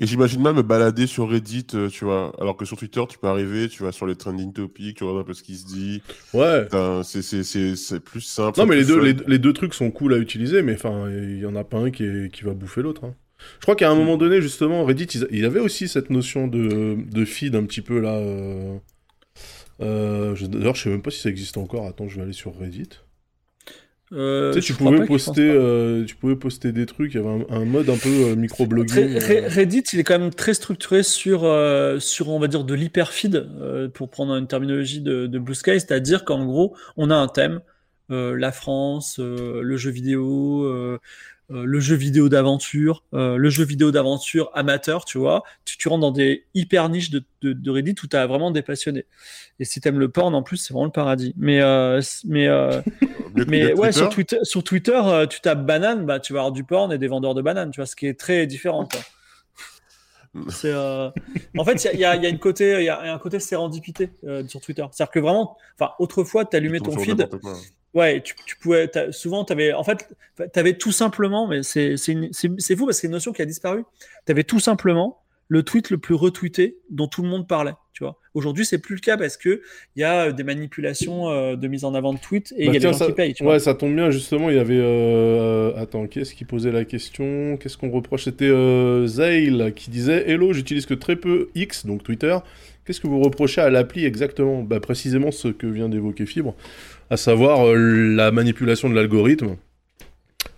[0.00, 3.18] Et j'imagine mal me balader sur Reddit, euh, tu vois, alors que sur Twitter, tu
[3.18, 5.66] peux arriver, tu vas sur les trending topics, tu vois un peu ce qui se
[5.66, 6.02] dit.
[6.32, 6.68] Ouais.
[7.76, 8.60] C'est plus simple.
[8.60, 11.38] Non, mais les deux, les, les deux trucs sont cool à utiliser, mais enfin, il
[11.40, 13.04] y en a pas un qui, est- qui va bouffer l'autre.
[13.06, 13.14] hein.
[13.58, 16.96] Je crois qu'à un moment donné, justement, Reddit, il y avait aussi cette notion de,
[17.10, 18.14] de feed un petit peu là.
[18.16, 18.78] euh,
[19.80, 21.86] euh, je- D'ailleurs, je sais même pas si ça existe encore.
[21.86, 22.88] Attends, je vais aller sur Reddit.
[24.12, 27.14] Euh, tu sais, tu pouvais poster, euh, tu pouvais poster des trucs.
[27.14, 29.16] Il y avait un, un mode un peu euh, microblogging.
[29.16, 29.48] Re- Re-.
[29.48, 31.40] Reddit, il est quand même très structuré sur,
[31.98, 33.46] sur on va dire, de l'hyperfeed,
[33.94, 37.60] pour prendre une terminologie de, de Blue Sky, c'est-à-dire qu'en gros, on a un thème,
[38.08, 40.98] la France, le jeu vidéo,
[41.50, 45.42] euh, le jeu vidéo d'aventure, euh, le jeu vidéo d'aventure amateur, tu vois.
[45.64, 48.50] Tu, tu rentres dans des hyper niches de, de, de Reddit où tu as vraiment
[48.50, 49.06] des passionnés.
[49.60, 51.34] Et si t'aimes le porn, en plus, c'est vraiment le paradis.
[51.36, 52.80] Mais, euh, mais, euh,
[53.48, 56.64] mais ouais, sur Twitter, sur Twitter euh, tu tapes banane, bah, tu vas avoir du
[56.64, 58.86] porn et des vendeurs de bananes, tu vois, ce qui est très différent.
[58.86, 59.00] quoi.
[60.50, 61.10] C'est, euh,
[61.56, 63.40] En fait, il y a, il y a une côté, il y a un côté
[63.40, 64.84] sérendipité euh, sur Twitter.
[64.92, 67.52] C'est-à-dire que vraiment, enfin, autrefois, tu allumais ton feed, quoi.
[67.94, 71.96] ouais, tu, tu pouvais, souvent, tu avais, en fait, tu avais tout simplement, mais c'est
[71.96, 73.84] c'est une- c'est- c'est fou parce que c'est une notion qui a disparu.
[74.26, 77.72] Tu avais tout simplement le tweet le plus retweeté dont tout le monde parlait.
[77.94, 78.18] Tu vois.
[78.34, 79.60] Aujourd'hui, c'est plus le cas parce que
[79.96, 82.66] il y a euh, des manipulations euh, de mise en avant de tweets et il
[82.66, 83.06] Bah, y a tiens, des gens ça...
[83.06, 83.34] qui payent.
[83.34, 83.58] Tu ouais, vois.
[83.58, 84.78] ça tombe bien, justement, il y avait...
[84.78, 87.56] euh, Attends, qui est-ce qui posait la question?
[87.56, 88.24] Qu'est-ce qu'on reproche?
[88.24, 92.36] C'était euh, Zail qui disait «Hello, j'utilise que très peu X, donc Twitter.
[92.84, 96.54] Qu'est-ce que vous reprochez à l'appli exactement?» Bah précisément ce que vient d'évoquer Fibre,
[97.10, 97.74] à savoir euh,
[98.14, 99.56] la manipulation de l'algorithme.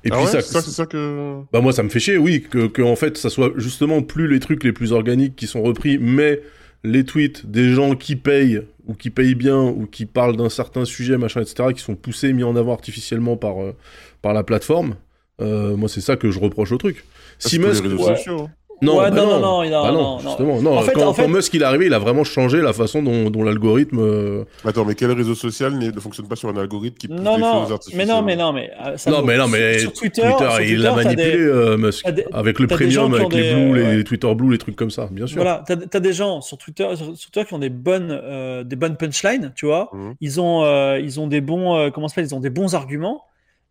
[0.05, 0.41] Et ah puis ouais, ça...
[0.41, 1.41] c'est ça, c'est ça que.
[1.53, 4.29] Bah moi ça me fait chier, oui, que, que en fait ça soit justement plus
[4.29, 6.41] les trucs les plus organiques qui sont repris, mais
[6.85, 10.85] les tweets des gens qui payent ou qui payent bien ou qui parlent d'un certain
[10.85, 13.77] sujet, machin, etc., qui sont poussés, mis en avant artificiellement par, euh,
[14.23, 14.97] par la plateforme.
[15.41, 17.05] Euh, moi c'est ça que je reproche au truc.
[17.39, 18.17] Si c'est pour Musk, les réseaux ouais.
[18.17, 18.41] sociaux.
[18.43, 18.51] hein.
[18.83, 20.19] Non, Ouais, bah non, non, non, bah non, non.
[20.21, 20.79] justement, non.
[20.79, 22.73] En fait- quand, en fait- quand Musk il est arrivé, il a vraiment changé la
[22.73, 23.99] façon dont, dont l'algorithme.
[24.01, 27.37] euh, Attends, mais quel réseau social ne fonctionne pas sur un algorithme qui pousse Non,
[27.37, 29.91] des non, choses mais non, mais non, mais euh, ça Non mais non mais sur,
[29.91, 33.33] sur Twitter, Twitter, sur il l'a manipulé des- euh, Musk des- avec le premium, avec
[33.33, 34.05] les des, Blue, les, ouais.
[34.05, 35.37] Twitter Blue, les trucs comme ça, bien sûr.
[35.37, 38.65] Voilà, t'as as des gens sur Twitter, sur, sur Twitter qui ont des bonnes, euh,
[38.65, 39.91] des bonnes punchlines, tu vois.
[39.93, 40.15] Mhm.
[40.21, 42.31] Ils ont, euh, ils ont des bons, euh, comment ça s'appelle?
[42.31, 43.25] Ils ont des bons arguments.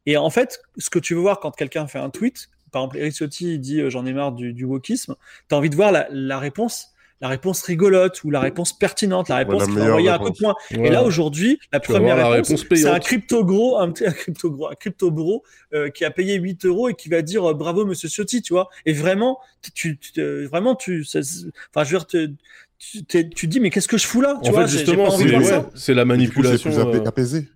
[0.05, 2.97] Et en fait, ce que tu veux voir quand quelqu'un fait un tweet, par exemple,
[2.97, 5.15] Eric Ciotti il dit euh, j'en ai marre du, du wokisme,
[5.47, 6.89] t'as envie de voir la, la réponse,
[7.21, 10.29] la réponse rigolote ou la réponse pertinente, la réponse la qui va envoyer un coup
[10.29, 10.55] de poing.
[10.71, 14.49] Et là aujourd'hui, la Tu première réponse, réponse c'est un crypto gros, un, un crypto
[14.51, 17.53] gros, un crypto bro euh, qui a payé 8 euros et qui va dire euh,
[17.53, 18.69] bravo Monsieur Ciotti, tu vois.
[18.86, 22.32] Et vraiment, tu, tu, tu- vraiment tu, enfin je veux dire, te-
[22.77, 25.10] tu, tu te dis mais qu'est-ce que je fous là, tu En vois fait, justement,
[25.12, 26.69] c'est ouais, la Du coup, c'est manipulation.
[26.71, 27.49] plus apais- euh, apaisé.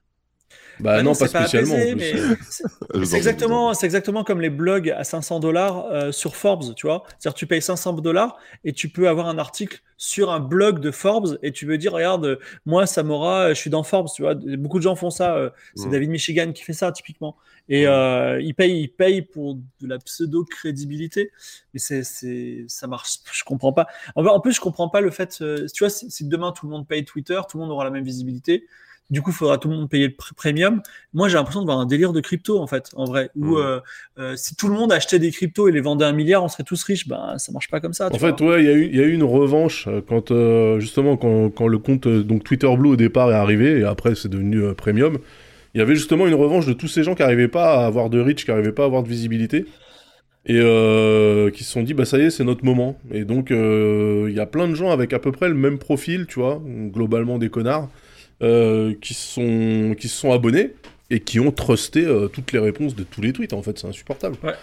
[0.79, 1.75] Bah, Bah non, c'est pas spécialement.
[1.75, 2.37] apaisé, en plus.
[2.97, 6.87] mais c'est- exactement, c'est exactement comme les blogs à 500 dollars euh, sur Forbes, tu
[6.87, 7.03] vois.
[7.19, 10.91] C'est-à-dire tu payes 500 dollars et tu peux avoir un article sur un blog de
[10.91, 14.35] Forbes et tu veux dire regarde, euh, moi Samora, je suis dans Forbes, tu vois.
[14.35, 15.35] Beaucoup de gens font ça.
[15.35, 15.89] euh, c'est.
[15.89, 17.37] David Michigan qui fait ça typiquement.
[17.69, 21.31] Et euh, il paye, il paye pour de la pseudo crédibilité,
[21.73, 23.19] mais c'est, c'est, ça marche.
[23.31, 23.87] Je comprends pas.
[24.15, 25.37] En, en plus, je comprends pas le fait.
[25.41, 27.85] euh, tu vois, si, si demain tout le monde paye Twitter, tout le monde aura
[27.85, 28.65] la même visibilité.
[29.13, 30.81] Du coup, il faudra tout le monde payer le pr- premium.
[31.13, 33.29] Moi, j'ai l'impression de voir un délire de crypto, en fait, en vrai.
[33.35, 33.79] Où euh,
[34.17, 36.63] euh, si tout le monde achetait des cryptos et les vendait un milliard, on serait
[36.63, 37.07] tous riches.
[37.07, 38.07] Ben, ça marche pas comme ça.
[38.07, 38.55] En tu fait, vois.
[38.55, 41.15] ouais, il y, a eu- il y a eu une revanche euh, quand euh, justement
[41.15, 44.57] quand, quand le compte donc Twitter Blue au départ est arrivé et après c'est devenu
[44.63, 45.17] euh, premium.
[45.75, 48.09] Il y avait justement une revanche de tous ces gens qui n'arrivaient pas à avoir
[48.09, 49.65] de reach, qui n'arrivaient pas à avoir de visibilité
[50.45, 52.97] et euh, qui se sont dit bah ça y est c'est notre moment.
[53.11, 55.77] Et donc euh, il y a plein de gens avec à peu près le même
[55.79, 56.61] profil, tu vois,
[56.93, 57.89] globalement des connards,
[58.43, 60.73] euh, qui sont qui se sont abonnés
[61.09, 63.53] et qui ont trusté euh, toutes les réponses de tous les tweets.
[63.53, 64.35] En fait, c'est insupportable.
[64.43, 64.53] Ouais.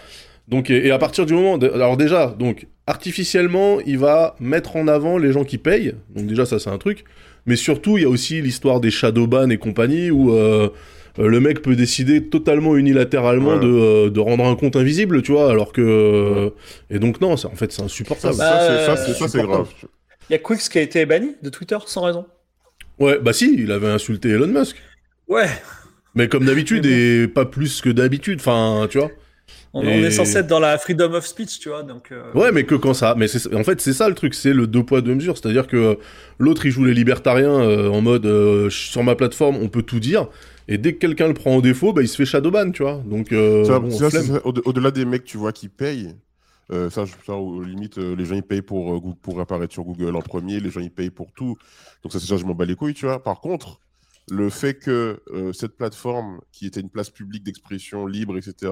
[0.47, 4.75] Donc et, et à partir du moment, de- alors déjà, donc artificiellement, il va mettre
[4.75, 5.93] en avant les gens qui payent.
[6.15, 7.03] Donc déjà ça c'est un truc.
[7.47, 10.69] Mais surtout il y a aussi l'histoire des shadowban et compagnie où euh,
[11.17, 13.59] le mec peut décider totalement unilatéralement Ouais.
[13.59, 16.53] de, euh, de rendre un compte invisible, tu vois, alors que
[16.89, 18.37] et donc non, c'est en fait c'est Ça, insupportable.
[18.37, 19.47] Bah, ça, c'est- ça, c'est- ça, supportable.
[19.47, 19.67] grave.
[20.29, 22.25] Il y a Quix qui a été banni de Twitter sans raison.
[23.01, 24.75] Ouais, bah si, il avait insulté Elon Musk.
[25.27, 25.47] Ouais.
[26.15, 29.11] Mais comme d'habitude et pas plus que d'habitude, enfin, tu vois.
[29.73, 31.83] On, Et- on est censé être dans la freedom of speech, tu vois.
[31.83, 32.11] Donc.
[32.11, 33.15] euh, Ouais, mais que quand ça.
[33.17, 35.37] Mais c'est- en fait, c'est ça le truc, c'est le deux poids deux mesures.
[35.37, 35.97] C'est-à-dire que
[36.39, 39.99] l'autre, il joue les libertariens euh, en mode euh, sur ma plateforme, on peut tout
[40.01, 40.27] dire.
[40.67, 43.01] Et dès que quelqu'un le prend en défaut, bah, il se fait shadowban, tu vois.
[43.05, 43.89] Donc, euh, Ça, bon,
[44.65, 46.13] Au-delà des mecs, tu vois, qui payent,
[46.71, 49.83] euh, ça, ça, au limite, euh, les gens, ils payent pour, euh, pour apparaître sur
[49.83, 51.57] Google en premier, les gens, ils payent pour tout.
[52.03, 53.21] Donc ça, c'est ça, je m'en bats les couilles, tu vois.
[53.21, 53.79] Par contre,
[54.29, 55.21] le fait que
[55.53, 58.71] cette plateforme, qui était une place publique d'expression libre, etc.,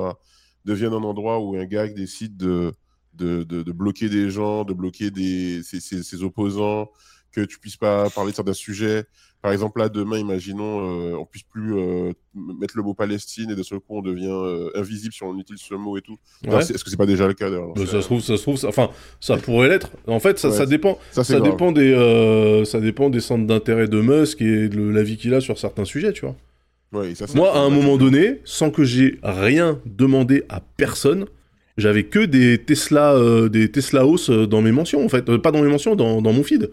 [0.64, 2.72] devienne un endroit où un gars décide de
[3.16, 6.90] de, de, bloquer des gens, de bloquer des, ses, ses, opposants,
[7.32, 9.06] que tu puisses pas parler de certains sujets.
[9.42, 12.12] Par exemple, là, demain, imaginons, euh, on puisse plus euh,
[12.60, 15.62] mettre le mot Palestine et de ce coup, on devient euh, invisible si on utilise
[15.62, 16.18] ce mot et tout.
[16.44, 18.60] Est-ce que c'est pas déjà le cas d'ailleurs bah, Ça se trouve, ça se trouve,
[18.66, 18.90] enfin,
[19.22, 19.92] ça pourrait l'être.
[20.08, 21.00] En fait, ça, ça dépend.
[21.12, 25.16] Ça, ça dépend des, euh, ça dépend des centres d'intérêt de Musk et de l'avis
[25.16, 26.36] qu'il a sur certains sujets, tu vois.
[27.36, 31.28] Moi, à un moment donné, sans que j'ai rien demandé à personne,
[31.78, 35.62] j'avais que des Tesla, euh, des Tesla House dans mes mentions, en fait, pas dans
[35.62, 36.72] mes mentions, dans, dans mon feed.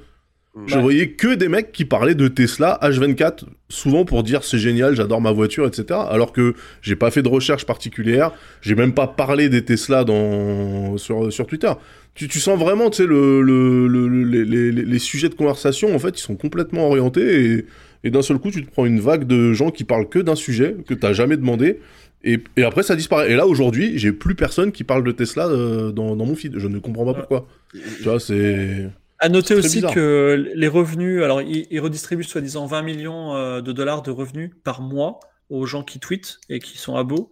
[0.65, 4.97] Je voyais que des mecs qui parlaient de Tesla H24, souvent pour dire c'est génial,
[4.97, 6.01] j'adore ma voiture, etc.
[6.09, 10.97] Alors que j'ai pas fait de recherche particulière, j'ai même pas parlé des Tesla dans...
[10.97, 11.73] sur, sur Twitter.
[12.15, 15.99] Tu, tu sens vraiment, tu sais, le, le, les, les, les, sujets de conversation, en
[15.99, 17.67] fait, ils sont complètement orientés et,
[18.05, 20.37] et d'un seul coup, tu te prends une vague de gens qui parlent que d'un
[20.37, 21.81] sujet que t'as jamais demandé.
[22.25, 23.31] Et, et, après, ça disparaît.
[23.31, 26.59] Et là, aujourd'hui, j'ai plus personne qui parle de Tesla euh, dans, dans mon feed.
[26.59, 27.47] Je ne comprends pas pourquoi.
[27.73, 28.89] Tu vois, c'est.
[29.19, 34.03] À noter aussi que les revenus, alors ils, redistribuent soi-disant 20 millions euh, de dollars
[34.03, 37.31] de revenus par mois aux gens qui tweetent et qui sont abos.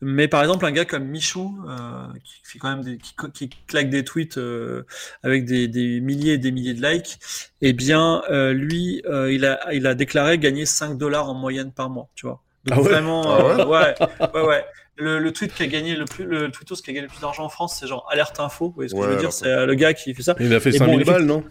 [0.00, 3.90] Mais par exemple, un gars comme Michou, euh, qui fait quand même des, qui, claque
[3.90, 4.84] des tweets euh,
[5.22, 7.18] avec des, des, milliers et des milliers de likes,
[7.60, 12.08] eh bien, lui, il a, il a déclaré gagner 5 dollars en moyenne par mois,
[12.14, 12.42] tu vois.
[12.64, 13.94] Donc ah vraiment, ah ouais,
[14.34, 14.64] ouais, ouais
[15.00, 17.44] le, tweet qui a gagné le plus, le tweetos qui a gagné le plus d'argent
[17.44, 18.66] en France, c'est genre Alerte Info.
[18.66, 20.34] Vous voyez ce que je veux dire C'est euh, le gars qui fait ça.
[20.40, 21.44] Il a fait 5000 balles, non?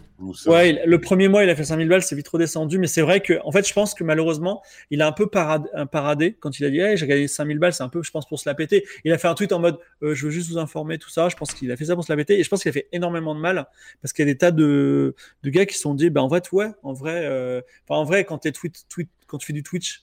[0.46, 2.78] Ouais, le premier mois, il a fait 5000 balles, c'est vite redescendu.
[2.78, 6.36] Mais c'est vrai que, en fait, je pense que malheureusement, il a un peu paradé
[6.38, 8.38] quand il a dit, hey, j'ai gagné 5000 balles, c'est un peu, je pense, pour
[8.38, 8.84] se la péter.
[9.04, 11.28] Il a fait un tweet en mode, euh, je veux juste vous informer, tout ça.
[11.28, 12.38] Je pense qu'il a fait ça pour se la péter.
[12.38, 13.66] Et je pense qu'il a fait énormément de mal
[14.02, 16.30] parce qu'il y a des tas de, de gars qui se sont dit, bah, en
[16.30, 17.60] fait, ouais, en vrai, euh...
[17.88, 20.02] enfin, en vrai, quand, es tweet, tweet, quand tu fais du Twitch,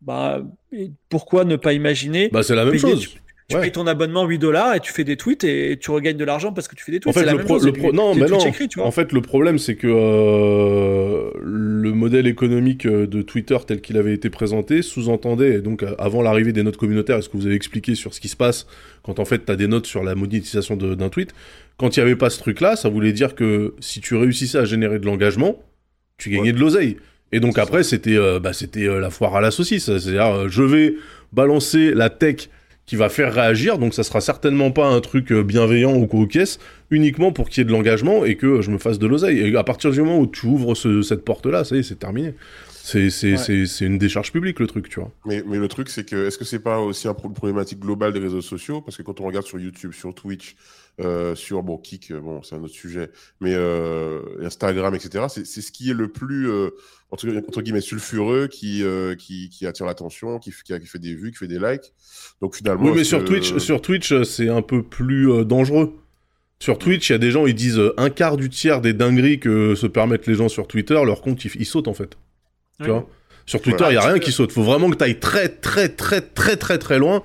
[0.00, 0.42] bah,
[1.08, 3.08] pourquoi ne pas imaginer Bah, c'est la même chose.
[3.48, 6.24] Tu, payes ton abonnement 8 dollars et tu fais des tweets et tu regagnes de
[6.24, 7.16] l'argent parce que tu fais des tweets.
[7.16, 8.38] En fait, le, le non, mais non.
[8.84, 13.98] en fait, le problème, c'est que euh, le modèle économique euh, de Twitter tel qu'il
[13.98, 17.54] avait été présenté sous-entendait, donc euh, avant l'arrivée des notes communautaires, est-ce que vous avez
[17.54, 18.66] expliqué sur ce qui se passe
[19.04, 21.32] quand en fait tu as des notes sur la monétisation d'un tweet
[21.76, 24.64] Quand il n'y avait pas ce truc-là, ça voulait dire que si tu réussissais à
[24.64, 25.62] générer de l'engagement,
[26.18, 26.96] tu gagnais de l'oseille.
[27.32, 29.86] Et donc après, c'était euh, bah, c'était euh, la foire à la saucisse.
[29.86, 30.94] C'est-à-dire, euh, je vais
[31.32, 32.48] balancer la tech
[32.86, 36.60] qui va faire réagir, donc ça sera certainement pas un truc bienveillant ou cocasse,
[36.90, 39.40] uniquement pour qu'il y ait de l'engagement et que je me fasse de l'oseille.
[39.40, 42.34] Et à partir du moment où tu ouvres cette porte-là, ça y est, c'est terminé.
[42.70, 45.10] C'est c'est une décharge publique le truc, tu vois.
[45.24, 48.20] Mais, mais le truc, c'est que est-ce que c'est pas aussi un problématique globale des
[48.20, 48.80] réseaux sociaux?
[48.80, 50.54] Parce que quand on regarde sur YouTube, sur Twitch,
[51.00, 55.26] euh, sur bon Kik, euh, bon c'est un autre sujet, mais euh, Instagram, etc.
[55.28, 56.70] C'est ce qui est le plus euh,
[57.10, 61.32] entre, entre, guillemets sulfureux, qui euh, qui, qui, attire l'attention, qui, qui, fait des vues,
[61.32, 61.92] qui fait des likes.
[62.40, 62.84] Donc finalement.
[62.84, 65.94] Oui, mais sur Twitch, sur Twitch, c'est un peu plus dangereux.
[66.58, 69.38] Sur Twitch, il y a des gens, ils disent un quart du tiers des dingueries
[69.38, 72.16] que se permettent les gens sur Twitter, leur compte, ils, sautent en fait.
[72.80, 73.06] Tu vois?
[73.44, 74.50] Sur Twitter, il y a rien qui saute.
[74.50, 77.22] Faut vraiment que tu ailles très, très, très, très, très, très loin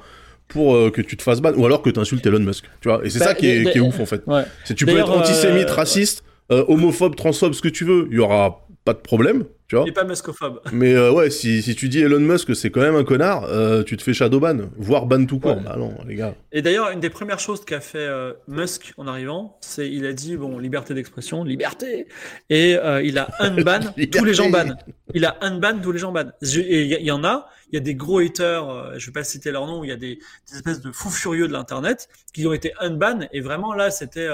[0.52, 2.90] pour euh, que tu te fasses ban ou alors que tu insultes Elon Musk tu
[2.90, 4.22] vois et c'est bah, ça qui est, qui est, ouf en fait
[4.66, 8.18] c'est tu peux être antisémite euh, raciste euh, homophobe transphobe ce que tu veux il
[8.18, 9.86] y aura pas de problème tu vois.
[9.88, 10.60] Il pas muskophobe.
[10.74, 13.84] Mais euh, ouais, si, si, tu dis Elon Musk c'est quand même un connard, euh,
[13.84, 15.62] tu te fais shadowban, voire ban tout court.
[15.62, 16.36] Bah non, les gars.
[16.52, 20.12] Et d'ailleurs, une des premières choses qu'a fait euh, Musk en arrivant, c'est il a
[20.12, 22.10] dit bon, liberté d'expression, liberté,
[22.50, 22.72] et
[23.06, 23.80] il a unban
[24.12, 24.76] tous les gens ban.
[25.14, 26.32] Il a unban tous les gens ban.
[26.42, 29.52] Et il y, en a, il y a des gros haters, je vais pas citer
[29.52, 32.54] leur nom, il y a des, des, espèces de fous furieux de l'internet qui ont
[32.54, 34.30] été unban, et vraiment là, c'était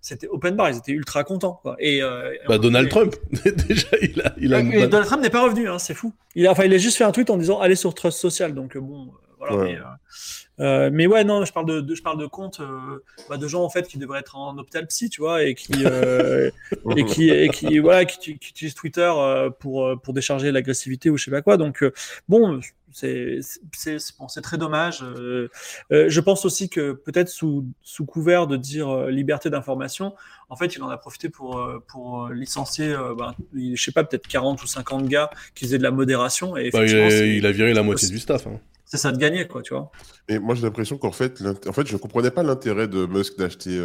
[0.00, 1.58] c'était open bar, ils étaient ultra contents.
[1.62, 1.76] Quoi.
[1.78, 3.14] Et, euh, bah, Donald Trump,
[3.68, 4.34] déjà, il a.
[4.38, 6.12] Il a Donald Trump n'est pas revenu, hein, c'est fou.
[6.34, 8.54] Il a, enfin, il a juste fait un tweet en disant allez sur Trust Social.
[8.54, 9.64] Donc, euh, bon, euh, voilà.
[9.64, 9.78] Mais,
[10.60, 12.60] euh, mais, ouais, non, je parle de, de je parle de comptes
[13.28, 15.72] bah, de gens en fait qui devraient être en hôpital psy, tu vois, et qui
[15.84, 19.12] et qui et qui voilà, qui, qui utilisent Twitter
[19.58, 21.56] pour pour décharger l'agressivité ou je sais pas quoi.
[21.56, 21.84] Donc
[22.28, 22.60] bon,
[22.92, 25.02] c'est très dommage.
[25.02, 25.48] Euh,
[25.92, 30.14] euh, je pense aussi que peut-être sous, sous couvert de dire euh, liberté d'information,
[30.48, 34.62] en fait, il en a profité pour, pour licencier, ben, je sais pas, peut-être 40
[34.62, 36.56] ou 50 gars qui faisaient de la modération.
[36.56, 38.46] Et bah, il, a, viré la moitié du staff.
[38.46, 38.58] Hein.
[38.88, 39.92] C'est ça de gagner, quoi, tu vois.
[40.28, 43.78] Et moi, j'ai l'impression qu'en fait, en fait, je comprenais pas l'intérêt de Musk d'acheter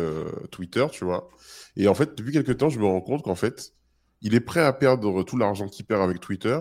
[0.49, 1.29] Twitter, tu vois.
[1.75, 3.73] Et en fait, depuis quelques temps, je me rends compte qu'en fait,
[4.21, 6.57] il est prêt à perdre tout l'argent qu'il perd avec Twitter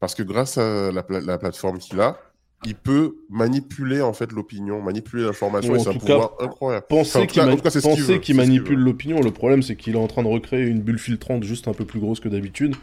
[0.00, 2.18] parce que grâce à la, plateforme qu'il a,
[2.66, 6.86] il peut manipuler en fait l'opinion, manipuler l'information et c'est un pouvoir incroyable.
[6.88, 10.98] Penser qu'il manipule l'opinion, le problème c'est qu'il est en train de recréer une bulle
[10.98, 12.74] filtrante juste un peu plus grosse que d'habitude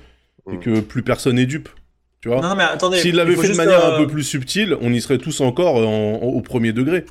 [0.51, 0.59] et mm.
[0.59, 1.69] que plus personne n'est dupe.
[2.21, 4.77] Tu vois non, mais attendez, S'il l'avait fait de manière un euh, peu plus subtile,
[4.81, 7.05] on y serait tous encore au premier degré.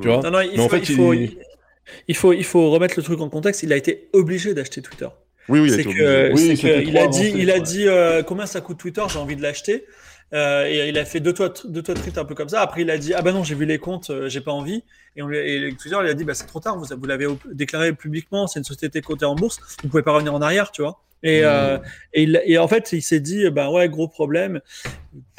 [0.00, 2.94] Tu vois non, non, il, faut, en fait, il, faut, Il faut, il faut remettre
[2.96, 3.62] le truc en contexte.
[3.64, 5.08] Il a été obligé d'acheter Twitter.
[5.48, 7.88] Oui, oui, il a C'est été que, Oui, que il a dit, il a dit
[7.88, 9.84] euh, combien ça coûte Twitter, j'ai envie de l'acheter.
[10.32, 12.60] Euh, et il a fait deux toi, deux tweets un peu comme ça.
[12.60, 14.82] Après, il a dit ah bah non, j'ai vu les comptes, euh, j'ai pas envie.
[15.14, 17.26] Et, on lui, et Twitter, il a dit bah c'est trop tard, vous, vous l'avez
[17.52, 20.82] déclaré publiquement, c'est une société cotée en bourse, vous pouvez pas revenir en arrière, tu
[20.82, 21.00] vois.
[21.22, 21.78] Et, euh,
[22.12, 24.60] et, il- et en fait, il s'est dit bah ouais, gros problème.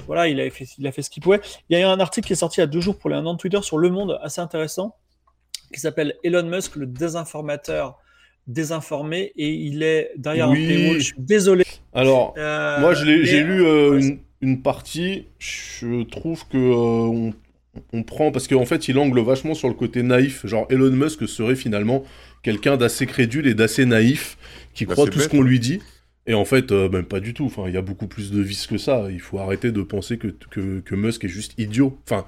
[0.07, 1.41] Voilà, il a fait, il a fait ce qu'il pouvait.
[1.69, 3.09] Il y a eu un article qui est sorti il y a deux jours pour
[3.09, 4.95] les un an de Twitter sur Le Monde, assez intéressant,
[5.73, 7.99] qui s'appelle Elon Musk, le désinformateur
[8.47, 10.63] désinformé, et il est derrière Oui.
[10.63, 10.97] un paywall.
[10.99, 11.65] Je suis désolé.
[11.93, 15.25] Alors, Euh, moi, j'ai lu euh, une, une partie.
[15.39, 17.33] Je trouve que euh, on,
[17.93, 20.45] on prend parce qu'en fait, il angle vachement sur le côté naïf.
[20.45, 22.03] Genre, Elon Musk serait finalement
[22.43, 24.37] quelqu'un d'assez crédule et d'assez naïf
[24.73, 25.79] qui Bah, croit tout ce qu'on lui dit.
[26.25, 27.45] Et en fait, euh, même pas du tout.
[27.45, 29.07] Enfin, il y a beaucoup plus de vices que ça.
[29.09, 31.97] Il faut arrêter de penser que, que, que Musk est juste idiot.
[32.05, 32.25] Enfin,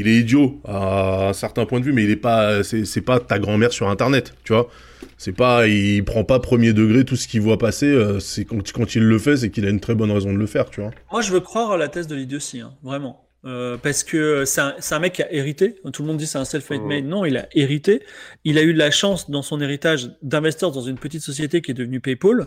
[0.00, 2.62] il est idiot à un certain point de vue, mais il est pas.
[2.64, 4.68] C'est pas ta grand-mère sur Internet, tu vois.
[5.16, 5.66] C'est pas.
[5.68, 7.86] Il prend pas premier degré tout ce qu'il voit passer.
[7.86, 10.38] euh, c'est quand, quand il le fait, c'est qu'il a une très bonne raison de
[10.38, 10.90] le faire, tu vois.
[11.12, 13.26] Moi, je veux croire à la thèse de l'idiotie, hein, vraiment.
[13.46, 15.76] Euh, parce que c'est un, mec qui a hérité.
[15.94, 16.88] Tout le monde dit c'est un self-made Mhm.
[16.88, 17.08] man.
[17.08, 18.02] Non, il a hérité.
[18.44, 21.74] Il a eu la chance dans son héritage d'investir dans une petite société qui est
[21.74, 22.46] devenue PayPal.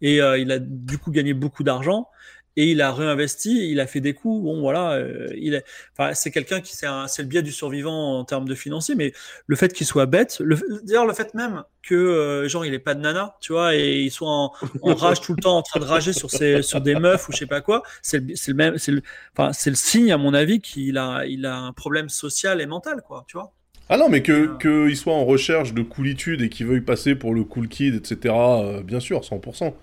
[0.00, 2.08] Et euh, il a du coup gagné beaucoup d'argent.
[2.56, 4.42] Et il a réinvesti, il a fait des coups.
[4.44, 5.64] Bon, voilà, euh, il est,
[5.96, 6.86] enfin, c'est quelqu'un qui, c'est
[7.22, 9.12] le biais du survivant en termes de financier, mais
[9.46, 12.78] le fait qu'il soit bête, le, d'ailleurs, le fait même que, euh, genre, il est
[12.78, 15.62] pas de nana, tu vois, et il soit en, en rage tout le temps, en
[15.62, 18.54] train de rager sur ses, sur des meufs ou je sais pas quoi, c'est le,
[18.54, 19.02] même, c'est le,
[19.36, 22.66] enfin, c'est le signe, à mon avis, qu'il a, il a un problème social et
[22.66, 23.52] mental, quoi, tu vois.
[23.88, 24.58] Ah non, mais que Ah.
[24.60, 28.34] qu'il soit en recherche de coolitude et qu'il veuille passer pour le cool kid, etc.
[28.34, 29.74] euh, bien sûr, 100%.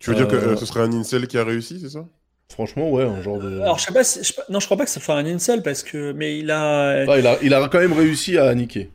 [0.00, 2.06] Tu veux dire que Euh, euh, ce serait un incel qui a réussi, c'est ça?
[2.52, 3.60] Franchement, ouais, un genre de.
[3.60, 5.62] Alors, je sais pas si, je non, je crois pas que ça soit un incel
[5.62, 8.90] parce que, mais il a, Enfin, il, a, il a quand même réussi à niquer.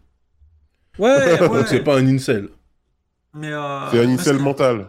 [0.98, 2.50] ouais, ouais, Donc c'est pas un incel.
[3.34, 3.60] mais, euh,
[3.92, 4.88] C'est un incel que- mental.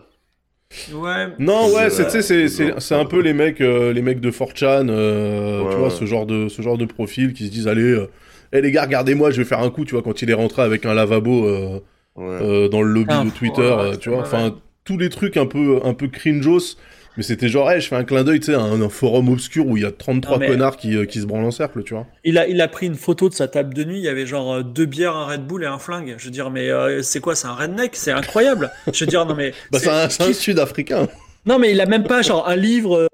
[0.89, 2.81] Ouais, Non, ouais, c'est, c'est, c'est, non.
[2.81, 6.07] c'est un peu les mecs, euh, les mecs de 4chan, euh, Ouais, tu vois, ce
[6.07, 8.11] genre de, ce genre de profil qui se disent, allez, euh,
[8.53, 10.63] eh, les gars, regardez-moi, je vais faire un coup, tu vois, quand il est rentré
[10.63, 11.81] avec un lavabo euh,
[12.17, 12.25] Ouais.
[12.41, 15.37] euh, dans le lobby Ah, de Twitter, ouais, ouais, tu vois, enfin, tous les trucs
[15.37, 16.77] un peu, un peu cringeos,
[17.17, 19.31] mais c'était genre, hey, je fais un clin d'œil, tu sais, à un, un forum
[19.31, 21.83] obscur où il y a 33 Non, connards qui, euh, qui se branlent en cercle,
[21.83, 22.07] tu vois.
[22.25, 23.99] Il a, il a pris une photo de sa table de nuit.
[23.99, 26.15] Il y avait genre euh, deux bières, un Red Bull et un flingue.
[26.19, 27.97] Je veux dire, mais euh, c'est quoi C'est un redneck?
[27.97, 28.71] C'est incroyable.
[28.93, 29.53] Je veux dire, non mais.
[29.73, 31.09] Bah, c'est un, un sud-africain.
[31.47, 33.09] Non mais il a même pas genre un livre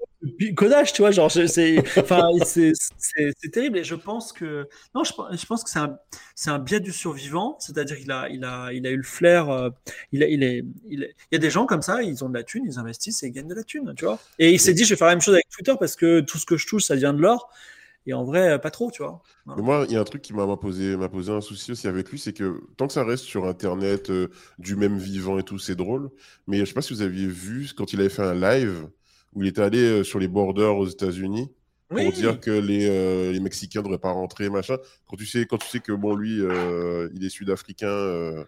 [0.55, 1.11] codage, tu vois.
[1.11, 2.73] Genre, c'est, enfin, c'est,
[3.51, 3.77] terrible.
[3.77, 5.97] Et je pense que, non, je, je pense que c'est un,
[6.35, 7.57] c'est un biais du survivant.
[7.59, 9.49] C'est-à-dire qu'il a, il a, il a eu le flair.
[9.49, 9.69] euh,
[10.11, 12.01] il a, il est, il est- il y a des gens comme ça.
[12.03, 14.19] Ils ont de la thune, ils investissent et ils gagnent de la thune, tu vois.
[14.39, 16.37] Et il s'est dit, je vais faire la même chose avec Twitter parce que tout
[16.37, 17.49] ce que je touche, ça vient de l'or.
[18.05, 19.21] Et en vrai, pas trop, tu vois.
[19.45, 21.71] Mais moi, il y a un truc qui m'a m'a posé, m'a posé un souci
[21.71, 24.27] aussi avec lui, c'est que tant que ça reste sur Internet, euh,
[24.59, 26.09] du même vivant et tout, c'est drôle.
[26.47, 28.87] Mais je sais pas si vous aviez vu quand il avait fait un live
[29.35, 31.51] où il était allé euh, sur les borders aux États-Unis
[31.89, 32.11] pour Oui.
[32.11, 34.77] dire que les, euh, les Mexicains devraient pas rentrer, machin.
[35.07, 37.87] Quand tu sais, quand tu sais que bon, lui, euh, il est sud-africain.
[37.87, 38.43] euh,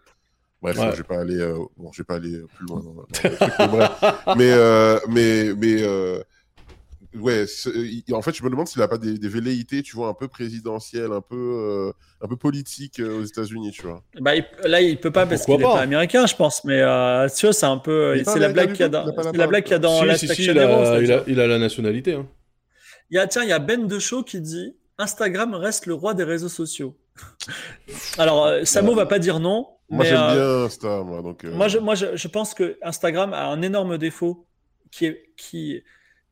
[0.61, 0.91] Bref, Ouais.
[0.93, 1.37] je vais pas aller,
[1.77, 2.79] bon, je vais pas aller plus loin.
[2.79, 3.91] dans- dans le truc, mais bref.
[4.37, 5.83] mais mais mais
[7.19, 7.45] ouais
[8.11, 10.27] en fait je me demande s'il a pas des, des velléités tu vois un peu
[10.27, 14.81] présidentielles un peu euh, un peu politiques euh, aux États-Unis tu vois Bah, il- là,
[14.81, 15.79] il peut pas parce qu'il est pas?
[15.79, 16.63] américain, je pense.
[16.63, 18.21] Mais euh, tu vois, c'est un peu.
[18.25, 19.99] C'est la blague qu'il y a dans, la c'est la blague qu'il y a dans
[20.01, 22.13] si, la si, si, il a, il, a, il a la nationalité.
[22.13, 22.27] Hein.
[23.11, 25.93] Il y a, tiens, il y a Ben de Show qui dit Instagram reste le
[25.93, 26.97] roi des réseaux sociaux.
[28.17, 29.67] Alors, Samo va pas dire non.
[29.89, 32.77] moi j'aime euh, bien Insta moi donc euh, Moi, je, moi je, je pense que
[32.81, 34.47] Instagram a un énorme défaut
[34.91, 35.81] qui est qui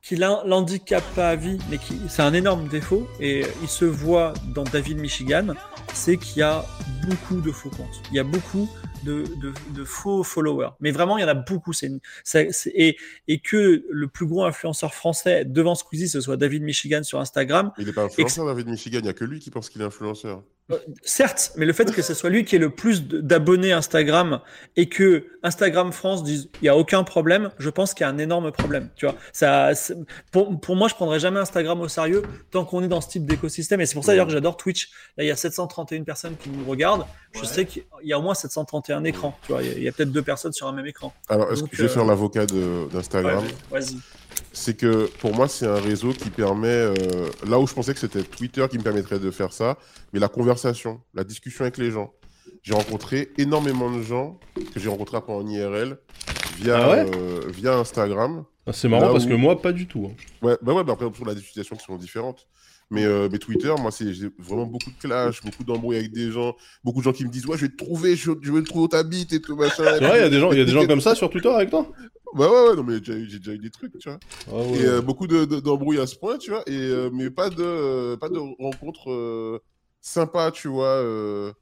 [0.04, 3.84] qui l'han- l'handicape pas à vie, mais qui c'est un énorme défaut et il se
[3.86, 5.54] voit dans David Michigan,
[5.94, 6.64] c'est qu'il y a
[7.08, 8.02] beaucoup de faux comptes.
[8.10, 8.68] Il y a beaucoup
[9.04, 10.70] de, de, de faux followers.
[10.80, 11.72] Mais vraiment, il y en a beaucoup.
[11.72, 11.90] C'est
[12.22, 12.96] c'est- et,
[13.28, 17.72] et que le plus gros influenceur français devant Squeezie, ce soit David Michigan sur Instagram,
[17.78, 19.84] il est pas influenceur David Michigan il y a que lui qui pense qu'il est
[19.84, 23.72] influenceur euh, Certes, mais le fait que ce soit lui qui ait le plus d'abonnés
[23.72, 24.40] Instagram
[24.76, 28.10] et que Instagram France dise il y a aucun problème, je pense qu'il y a
[28.10, 28.88] un énorme problème.
[28.96, 29.72] Tu vois, ça,
[30.32, 33.26] pour, pour moi, je prendrais jamais Instagram au sérieux tant qu'on est dans ce type
[33.26, 33.80] d'écosystème.
[33.82, 34.90] Et c'est pour ça d'ailleurs que j'adore Twitch.
[35.18, 37.04] Là, il y a 731 personnes qui nous regardent.
[37.32, 39.36] Je sais qu'il y a au moins 731 écrans.
[39.44, 41.12] Tu vois, il y a, peut-être deux personnes sur un même écran.
[41.28, 43.44] alors est-ce que je vais euh, faire l'avocat de- d'Instagram?
[43.70, 43.96] Ouais, Vas-y.
[44.52, 46.94] C'est que pour moi c'est un réseau qui permet euh,
[47.48, 49.78] là où je pensais que c'était Twitter qui me permettrait de faire ça
[50.12, 52.12] mais la conversation la discussion avec les gens
[52.62, 54.38] j'ai rencontré énormément de gens
[54.72, 55.98] que j'ai rencontrés après en IRL
[56.58, 59.86] via Ah ouais euh, via Instagram Ah, c'est marrant parce où- que moi, pas du
[59.86, 60.06] tout.
[60.10, 60.14] hein.
[60.42, 62.46] Ouais, bah ouais, bah après, on a des situations qui sont différentes.
[62.90, 66.30] Mais, euh, mais Twitter, moi, c'est j'ai vraiment beaucoup de clash, beaucoup d'embrouilles avec des
[66.30, 66.54] gens,
[66.84, 68.66] beaucoup de gens qui me disent Ouais, je vais te trouver, je, je vais te
[68.66, 69.84] trouver où t'habites et tout, machin.
[69.98, 71.28] C'est vrai, il y a des gens, il y a des gens comme ça sur
[71.30, 71.90] Twitter avec toi?
[72.34, 74.18] Bah ouais, ouais, non, mais j'ai déjà, eu- des trucs, tu vois.
[74.48, 74.78] Ah ouais.
[74.78, 76.62] Et euh, beaucoup de- de- d'embrouilles à ce point, tu vois.
[76.66, 79.58] Et, euh, mais pas de, euh, pas de rencontres euh,
[80.00, 80.86] sympas, tu vois.
[80.86, 81.52] euh,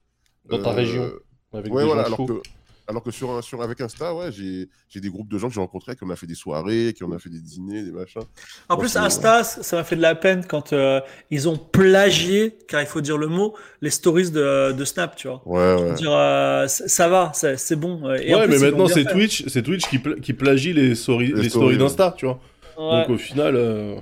[0.49, 1.11] Dans ta région,
[1.53, 2.27] Avec Ouais, des voilà, gens alors chauds.
[2.27, 2.43] que,
[2.89, 5.55] alors que sur, un, sur avec Insta, ouais, j'ai j'ai des groupes de gens que
[5.55, 7.93] j'ai rencontrés, qui on a fait des soirées, qui on a fait des dîners, des
[7.93, 8.23] machins.
[8.69, 12.81] En plus, Insta, ça m'a fait de la peine quand euh, ils ont plagié, car
[12.83, 15.43] il faut dire le mot, les stories de, de Snap, tu vois.
[15.47, 15.95] Ouais, ouais.
[15.95, 18.13] Dire, euh, ça va, c'est bon.
[18.15, 19.05] Et en Ouais, plus, mais maintenant c'est.
[19.05, 22.27] Twitch, c'est Twitch qui, pla- qui plagie les, stories- Les les stories, stories d'Insta, tu
[22.27, 22.41] vois.
[22.79, 23.03] Ouais.
[23.03, 23.97] Donc au final, euh,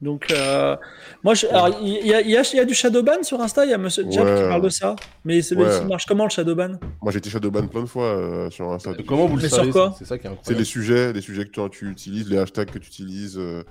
[0.00, 0.76] Donc, euh,
[1.24, 3.70] moi, il y, a- il y a, il y a du shadowban sur Insta, il
[3.70, 4.34] y a Monsieur Jab Ouais.
[4.42, 4.94] qui parle de ça.
[5.24, 5.84] Mais c'est Ouais.
[5.86, 6.78] marche comment le shadowban?
[7.02, 8.92] Moi, j'ai été shadowban plein de fois euh, sur Insta.
[9.06, 10.58] comment vous le savez C'est ça qui est C'est incroyable.
[10.60, 13.36] les sujets, les sujets que toi, tu utilises, les hashtags que tu utilises.
[13.38, 13.64] euh,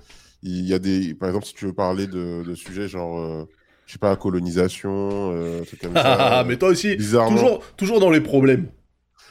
[0.44, 3.46] Il y a des, par exemple, si tu veux parler de, de sujets genre, euh,
[3.88, 6.40] je sais pas, colonisation, euh, trucs comme ça.
[6.40, 7.36] Ah, mais toi aussi, bizarrement.
[7.38, 8.68] toujours, toujours dans les problèmes.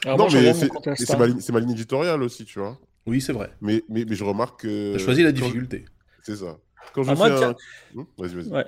[0.03, 0.69] Alors, non, moi, je mais c'est
[1.05, 2.77] c'est ma, ligne- c'est ma ligne éditoriale aussi, tu vois.
[3.05, 3.51] Oui, c'est vrai.
[3.61, 4.93] Mais, mais, mais je remarque que.
[4.97, 5.85] T'as choisi la difficulté.
[6.23, 6.57] C'est ça.
[6.93, 7.37] Quand je Ah, fais moi, un.
[7.37, 7.55] tiens-
[7.95, 8.49] Hmm vas-y, vas-y.
[8.49, 8.65] Ouais.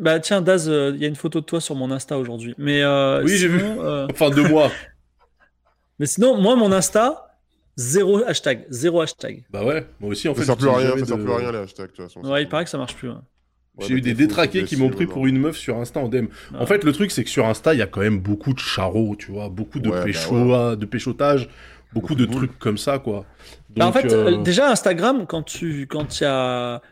[0.00, 2.54] Bah tiens, Daz, euh, il y a une photo de toi sur mon Insta aujourd'hui.
[2.58, 4.70] Mais euh, Oui, j'ai sinon, euh, Enfin, deux mois.
[5.98, 7.36] mais sinon, moi, mon Insta,
[7.76, 9.44] zéro hashtag, zéro hashtag.
[9.50, 10.40] bah ouais, moi aussi en fait.
[10.40, 12.04] ça sert plus à rien, ça sert de- plus à rien les hashtags, de toute
[12.04, 12.20] façon.
[12.26, 13.10] Ouais, il paraît que ça marche plus.
[13.10, 13.22] hein.
[13.78, 16.26] Ouais, J'ai eu des détraqués qui m'ont pris pour une meuf sur Insta en DM.
[16.52, 16.62] Ah.
[16.62, 18.58] En fait, le truc, c'est que sur Insta, il y a quand même beaucoup de
[18.58, 21.48] charros, tu vois, beaucoup de, Ouais, bah pécho, de péchotage,
[21.92, 23.24] beaucoup, Beaucoup de de trucs comme ça, quoi.
[23.76, 24.08] Bah, en fait,
[24.42, 26.82] déjà Instagram, quand tu, quand il y a,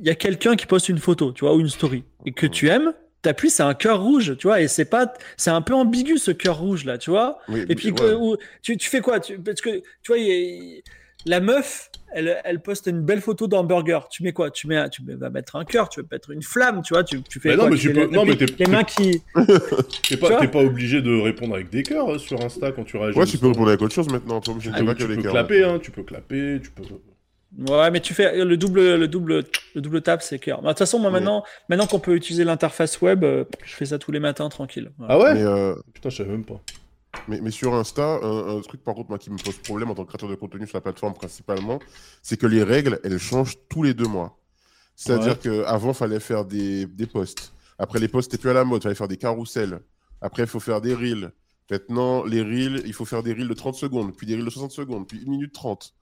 [0.00, 2.46] il y a quelqu'un qui poste une photo, tu vois, ou une story, et que
[2.46, 5.74] tu aimes, t'appuies, c'est un cœur rouge, tu vois, et c'est pas, c'est un peu
[5.74, 7.38] ambigu ce cœur rouge là, tu vois.
[7.48, 7.94] Oui, Et puis, ouais.
[7.94, 9.20] que- ou- tu, tu fais quoi?
[9.20, 10.30] Tu, Parce que, tu vois, y
[10.78, 10.80] a-
[11.24, 14.08] la meuf, elle, elle poste une belle photo d'hamburger.
[14.10, 14.50] Tu mets quoi?
[14.50, 17.04] Tu mets, tu vas mettre un cœur, tu vas mettre une flamme, tu vois.
[17.04, 18.82] Tu, tu fais Mais non, quoi mais Tu peux- les- non, mais t'es- les mains
[18.82, 19.22] qui.
[20.08, 22.96] T'es pas, t'es pas obligé de répondre avec des cœurs euh, sur Insta quand tu
[22.96, 23.16] réagis.
[23.16, 24.40] Ouais, tu peux répondre avec autre chose maintenant.
[24.40, 26.82] T'es obligé de Ah, tu peux clapper, hein, tu peux clapper, tu peux.
[27.58, 29.44] Ouais, mais tu fais le double, le double,
[29.74, 30.62] le double tap, c'est cœur.
[30.62, 33.84] Bah, De toute façon, moi maintenant, maintenant qu'on peut utiliser l'interface web, euh, je fais
[33.86, 34.90] ça tous les matins tranquille.
[34.96, 35.14] Voilà.
[35.14, 36.60] Ah ouais Mais, euh, Putain, je savais même pas.
[37.28, 39.94] mais, mais sur Insta, un, un truc par contre moi, qui me pose problème en
[39.94, 41.78] tant que créateur de contenu sur la plateforme principalement,
[42.22, 44.38] c'est que les règles, elles changent tous les deux mois.
[44.96, 47.52] C'est-à-dire qu'avant, il fallait faire des, des posts.
[47.78, 49.80] Après, les posts, c'était plus à la mode, il fallait faire des carousels.
[50.22, 51.32] Après, il faut faire des reels.
[51.70, 54.50] Maintenant, les reels, il faut faire des reels de 30 secondes, puis des reels de
[54.50, 55.94] 60 secondes, puis 1 minute 30.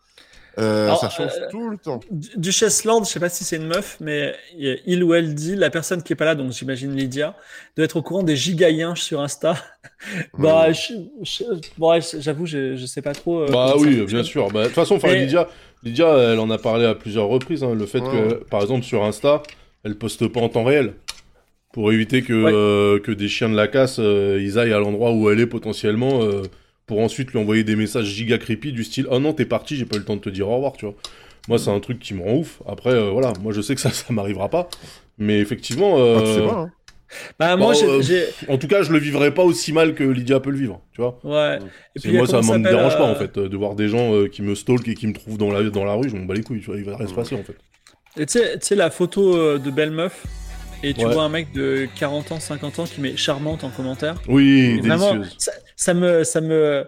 [0.59, 2.01] Euh, Alors, ça change euh, tout le temps.
[2.11, 5.55] Du- Duchesse Lord, je sais pas si c'est une meuf, mais il ou elle dit,
[5.57, 7.36] la personne qui est pas là, donc j'imagine Lydia,
[7.76, 9.55] doit être au courant des gigaïnches sur Insta.
[10.38, 10.74] bah, Ouais.
[10.74, 11.44] je- je-
[11.78, 13.42] bon, ouais, j'avoue, je, je sais pas trop.
[13.42, 14.48] euh, Bah oui, bien sûr.
[14.51, 15.48] Bah, De toute façon, Lydia,
[15.82, 17.62] Lydia, elle en a parlé à plusieurs reprises.
[17.62, 18.11] hein, le fait Ouais.
[18.11, 19.42] que, par exemple, sur Insta,
[19.84, 20.94] elle poste pas en temps réel.
[21.72, 22.53] Pour éviter que, Ouais.
[22.53, 25.46] euh, que des chiens de la casse, euh, ils aillent à l'endroit où elle est
[25.46, 26.42] potentiellement, euh,
[26.91, 29.84] pour ensuite lui envoyer des messages giga creepy du style Oh non, t'es parti, j'ai
[29.84, 30.97] pas eu le temps de te dire au revoir, tu vois.
[31.47, 32.61] Moi, c'est un truc qui me rend ouf.
[32.66, 34.68] Après, euh, voilà, moi je sais que ça, ça m'arrivera pas.
[35.16, 36.70] Mais effectivement, euh, Ah, tu sais pas, hein.
[37.38, 38.26] Bah, moi, Bon, j'ai- euh, j'ai.
[38.49, 41.01] en tout cas, je le vivrai pas aussi mal que Lydia peut le vivre, tu
[41.01, 41.20] vois.
[41.22, 41.61] Ouais.
[42.05, 44.26] Et moi, ça me dérange pas euh, en fait, euh, de voir des gens euh,
[44.26, 46.34] qui me stalkent et qui me trouvent dans la, dans la rue, je m'en bats
[46.34, 47.55] les couilles, tu vois, il va rien se passer en fait.
[48.20, 50.26] Et tu sais, tu sais, la photo de belle meuf,
[50.83, 51.12] et tu Ouais.
[51.12, 54.16] vois un mec de 40 ans, 50 ans qui met charmante en commentaire.
[54.28, 55.35] Oui, Vraiment, délicieuse.
[55.39, 56.87] ça, ça me, ça me.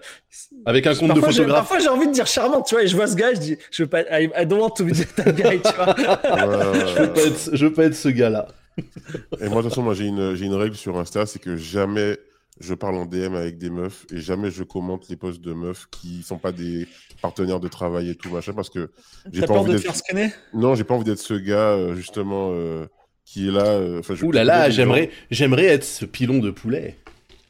[0.65, 1.57] Avec un compte de Parfois, photographe.
[1.59, 3.57] parfois, j'ai envie de dire charmante, tu vois, et je vois ce gars, je dis,
[3.71, 5.95] je veux pas, I, I don't want to be that guy, tu vois.
[5.97, 8.49] Je veux pas être, je veux pas être ce gars-là.
[9.41, 11.57] Et moi, de toute façon, moi, j'ai une, j'ai une règle sur Insta, c'est que
[11.57, 12.17] jamais
[12.61, 15.87] je parle en DM avec des meufs et jamais je commente les posts de meufs
[15.91, 16.87] qui sont pas des
[17.21, 18.91] partenaires de travail et tout, machin, parce que
[19.33, 20.33] j'ai pas peur envie de faire scanner?
[20.55, 22.87] Non, j'ai pas envie d'être ce gars, euh, justement, euh,
[23.33, 23.65] qui est là.
[23.65, 26.97] euh, enfin, Ouh là là, j'aimerais, j'aimerais être ce pilon de poulet.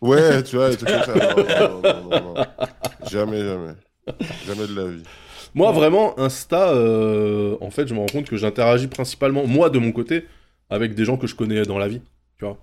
[0.01, 1.69] Ouais, tu vois, des trucs comme ça.
[1.69, 2.35] Non, non, non.
[3.11, 3.73] Jamais, jamais.
[4.47, 5.03] Jamais de la vie.
[5.55, 9.79] Moi, vraiment, Insta, euh, en fait, je me rends compte que j'interagis principalement, moi, de
[9.79, 10.25] mon côté,
[10.71, 12.01] avec des gens que je connais dans la vie,
[12.39, 12.59] tu vois.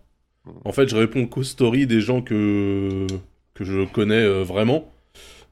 [0.66, 3.06] En fait, je réponds qu'aux stories des gens que,
[3.54, 4.92] que je connais euh, vraiment.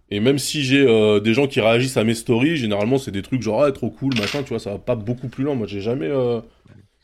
[0.09, 3.21] Et même si j'ai euh, des gens qui réagissent à mes stories, généralement, c'est des
[3.21, 5.55] trucs genre, ah, trop cool, machin, tu vois, ça va pas beaucoup plus loin.
[5.55, 6.09] Moi, j'ai jamais,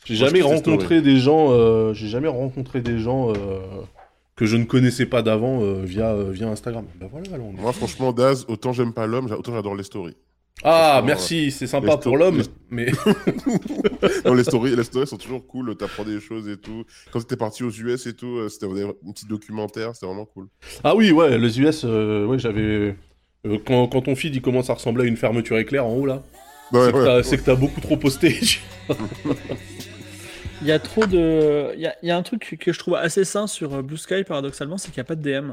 [0.05, 3.59] j'ai Moi, je jamais rencontré des gens, euh, j'ai jamais rencontré des gens euh,
[4.35, 6.85] que je ne connaissais pas d'avant euh, via, euh, via Instagram.
[6.99, 9.83] Ben voilà, alors on est- Moi, franchement, Daz, autant j'aime pas l'homme, autant j'adore les
[9.83, 10.15] stories.
[10.63, 12.85] Ah, merci, c'est sympa pour l'homme, les- mais
[14.25, 16.83] Non, les stories, les stories sont toujours cool, t'apprends des choses et tout.
[17.11, 20.47] Quand t'étais parti aux US et tout, euh, c'était un petit documentaire, c'était vraiment cool.
[20.83, 22.61] Ah oui, ouais, les US, euh, ouais, j'avais.
[23.45, 26.05] euh, quand, quand ton feed il commence à ressembler à une fermeture éclair en haut
[26.05, 26.21] là,
[26.71, 27.03] Ouais, c'est que ouais.
[27.05, 28.35] t'as- c'est que t'as beaucoup trop posté.
[30.63, 31.73] Il y a trop de.
[31.75, 33.81] Il y a, il y a un truc que je trouve assez sain sur euh,
[33.81, 35.51] Blue Sky, paradoxalement, c'est qu'il n'y a pas de DM.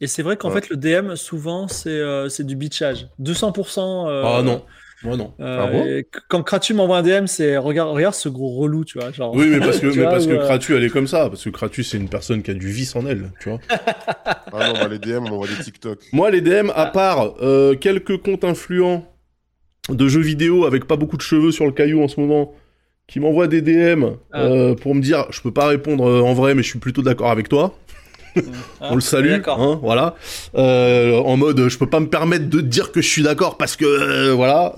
[0.00, 0.60] Et c'est vrai qu'en Ouais.
[0.60, 3.08] fait, le DM, souvent, c'est euh, du bitchage.
[3.18, 4.08] 200%.
[4.08, 4.64] euh, Ah non,
[5.04, 5.34] moi non.
[5.40, 6.20] euh, Ah bon?
[6.28, 9.12] quand Kratu m'envoie un DM, c'est regarde, regarde ce gros relou, tu vois.
[9.12, 11.28] Genre, Oui, mais parce que, mais vois, parce que Kratu, elle est comme ça.
[11.28, 13.60] Parce que Kratu, c'est une personne qui a du vice en elle, tu vois.
[14.52, 16.00] Ah non, bah, les DM, on voit des TikTok.
[16.12, 17.34] Moi, les DM, à part
[17.80, 19.06] quelques comptes influents
[19.90, 22.54] de jeux vidéo avec pas beaucoup de cheveux sur le caillou en ce moment,
[23.10, 24.40] qui m'envoient des DM Ah.
[24.40, 27.02] euh, pour me dire, je peux pas répondre euh, en vrai, mais je suis plutôt
[27.02, 27.74] d'accord avec toi.
[28.80, 29.60] On le salue, D'accord.
[29.60, 30.14] hein, voilà.
[30.54, 33.74] Euh, en mode, je peux pas me permettre de dire que je suis d'accord parce
[33.74, 34.72] que euh, voilà.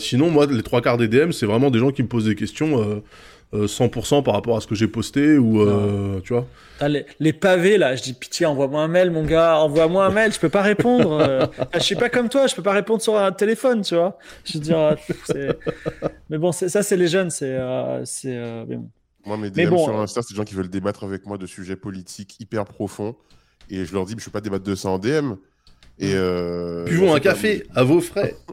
[0.00, 2.34] Sinon, moi, les trois quarts des DM, c'est vraiment des gens qui me posent des
[2.34, 3.00] questions
[3.52, 6.46] 100% par rapport à ce que j'ai posté ou euh, tu vois.
[6.72, 10.10] Putain, les, les pavés là, je dis pitié, envoie-moi un mail, mon gars, envoie-moi un
[10.10, 11.12] mail, je peux pas répondre.
[11.12, 13.94] euh, enfin, je suis pas comme toi, je peux pas répondre sur un téléphone, tu
[13.94, 14.18] vois.
[14.44, 14.94] Je veux dire, euh,
[15.24, 15.58] c'est-
[16.30, 18.90] mais bon, c'est- ça c'est les jeunes, c'est, euh, c'est, euh, mais bon.
[19.24, 21.26] Moi, mes DM Mais bon, sur euh, Insta, c'est des gens qui veulent débattre avec
[21.26, 23.16] moi de sujets politiques hyper profonds.
[23.70, 25.34] Et je leur dis, je ne peux pas débattre de ça en DM.
[25.98, 28.36] Et, euh, Buvons un café à vos frais.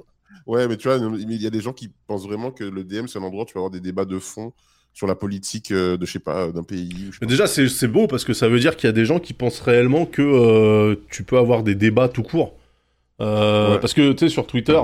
[0.45, 3.07] Ouais, mais tu vois, il y a des gens qui pensent vraiment que le DM,
[3.07, 4.51] c'est un endroit où tu vas avoir des débats de fond
[4.93, 7.09] sur la politique euh, de, je sais pas, d'un pays.
[7.19, 9.19] sais déjà, c'est c'est beau parce que ça veut dire qu'il y a des gens
[9.19, 12.55] qui pensent réellement que euh, tu peux avoir des débats tout court.
[13.21, 13.79] Euh, Ouais.
[13.79, 14.79] Parce que, tu sais, sur Twitter,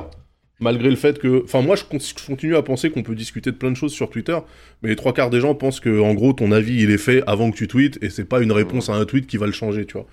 [0.60, 1.44] malgré le fait que...
[1.44, 3.92] Enfin, moi, je con- je continue à penser qu'on peut discuter de plein de choses
[3.94, 4.38] sur Twitter,
[4.82, 7.24] mais les trois quarts des gens pensent que, en gros, ton avis, il est fait
[7.28, 9.52] avant que tu tweets, et c'est pas une réponse à un tweet qui va le
[9.52, 10.08] changer, tu vois.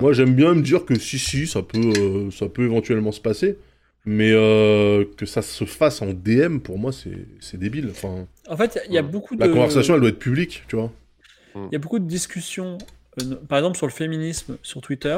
[0.00, 3.56] Moi, j'aime bien me dire que si, si, ça peut, ça peut éventuellement se passer,
[4.04, 7.88] mais que ça se fasse en DM, pour moi, c'est c'est débile.
[7.90, 9.08] Enfin, En fait, il y a Ouais.
[9.08, 9.40] beaucoup de.
[9.40, 10.92] la conversation, elle doit être publique, tu vois.
[11.54, 12.76] Il y a beaucoup de discussions,
[13.22, 15.16] euh, par exemple sur le féminisme sur Twitter,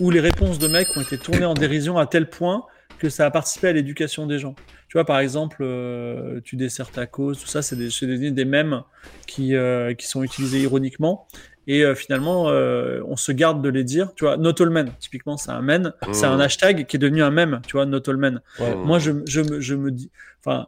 [0.00, 2.64] où les réponses de mecs ont été tournées en dérision à tel point
[2.98, 4.54] que ça a participé à l'éducation des gens.
[4.88, 8.30] Tu vois, par exemple, euh, tu desserres ta cause, tout ça, c'est des, c'est des,
[8.30, 8.82] des mèmes
[9.26, 11.28] qui, euh, qui sont utilisés ironiquement.
[11.66, 14.12] Et euh, finalement, euh, on se garde de les dire.
[14.16, 17.22] Tu vois, not all men, typiquement, c'est un men, c'est un hashtag qui est devenu
[17.22, 17.60] un mème.
[17.66, 18.40] Tu vois, not all men.
[18.84, 20.10] Moi, je, je, me, je me dis,
[20.44, 20.66] enfin,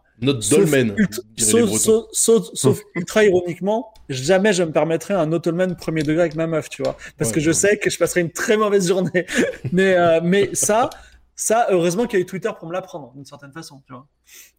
[0.99, 5.75] ultra- diraient les sauf, sauf- sauf- sauf ultra ironiquement, jamais je me permettrais un automan
[5.77, 6.97] premier degré avec ma meuf, tu vois.
[7.19, 7.55] Parce Ouais, que je ouais.
[7.55, 9.27] sais que je passerai une très mauvaise journée.
[9.73, 10.91] mais, euh, mais ça,
[11.43, 14.07] ça, heureusement qu'il y a eu Twitter pour me l'apprendre, d'une certaine façon, tu vois.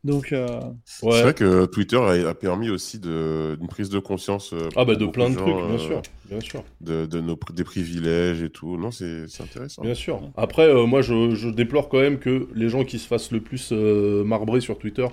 [0.03, 4.53] Donc, euh, C'est vrai que Twitter a, permis aussi de- d'une prise de conscience.
[4.53, 7.21] euh, Ah bah de plein de gens, trucs, bien euh, sûr, bien sûr, De, de
[7.21, 8.77] nos, des privilèges et tout.
[8.77, 9.81] Non, c'est c'est intéressant.
[9.81, 10.21] bien sûr.
[10.35, 13.39] Après, euh, moi, je, je déplore quand même que les gens qui se fassent le
[13.41, 15.07] plus euh, marbrer sur Twitter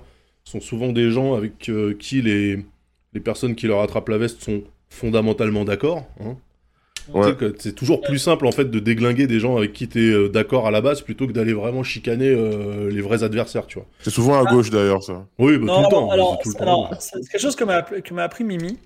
[0.45, 2.65] sont souvent des gens avec euh, qui les,
[3.13, 6.05] les personnes qui leur attrapent la veste sont fondamentalement d'accord.
[6.21, 6.37] hein.
[7.09, 7.23] Ouais.
[7.23, 9.89] Tu sais que C'est toujours plus simple en fait de déglinguer des gens avec qui
[9.89, 13.67] t'es euh, d'accord à la base plutôt que d'aller vraiment chicaner euh, les vrais adversaires,
[13.67, 13.87] tu vois.
[14.01, 15.27] C'est souvent à gauche d'ailleurs, ça.
[15.39, 16.11] Oui, bah, tout le temps.
[16.11, 16.87] alors, c'est tout le temps.
[16.87, 18.79] alors, c'est quelque chose que m'a appris, que m'a appris Mimi.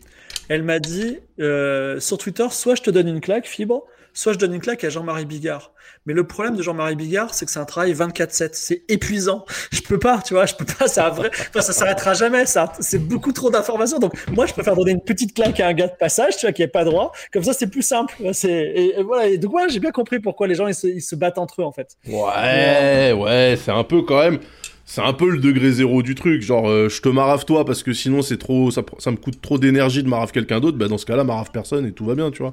[0.49, 3.85] Elle m'a dit euh, sur Twitter, soit je te donne une claque, Fibre,
[4.15, 5.73] soit je donne une claque à Jean-Marie Bigard.
[6.07, 8.51] Mais le problème de Jean-Marie Bigard, c'est que c'est un travail 24/7.
[8.53, 9.45] C'est épuisant.
[9.73, 10.87] Je peux pas, tu vois, je peux pas.
[10.87, 11.31] Ça, vrai...
[11.33, 12.47] enfin, ça s'arrêtera jamais.
[12.47, 13.99] Ça, c'est beaucoup trop d'informations.
[13.99, 16.53] Donc moi, je préfère donner une petite claque à un gars de passage, tu vois,
[16.53, 17.13] qui est pas droit.
[17.33, 18.15] Comme ça, c'est plus simple.
[18.33, 19.27] C'est et, et voilà.
[19.29, 21.73] Et donc voilà, j'ai bien compris pourquoi les gens ils se, battent entre eux en
[21.73, 21.97] fait.
[22.07, 24.39] Ouais, ouais, c'est un peu quand même.
[24.87, 26.43] C'est un peu le degré zéro du truc.
[26.43, 29.41] Genre, euh, je te marave toi parce que sinon c'est trop, ça, ça me coûte
[29.41, 30.77] trop d'énergie de marave quelqu'un d'autre.
[30.77, 32.53] Bah dans ce cas-là, marave personne et tout va bien, tu vois.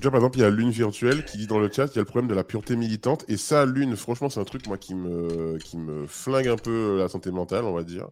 [0.00, 1.96] Tu vois, par exemple, il y a Lune Virtuelle qui dit dans le chat il
[1.96, 3.24] y a le problème de la pureté militante.
[3.28, 6.98] Et ça, Lune, franchement, c'est un truc, moi, qui me, qui me flingue un peu
[6.98, 8.08] la santé mentale, on va dire.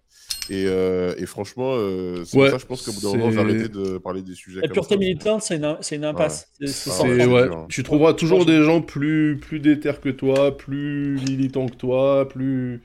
[0.48, 3.30] Et, euh, et franchement, euh, c'est Ouais, pour ça, je pense qu'au bout d'un moment,
[3.30, 4.62] j'ai arrêté de parler des sujets.
[4.62, 4.98] La comme pureté ça.
[4.98, 6.48] militante, c'est une, c'est une impasse.
[6.86, 11.76] Ah, ouais, tu trouveras toujours des gens plus plus déter que toi, plus militants que
[11.76, 12.82] toi, plus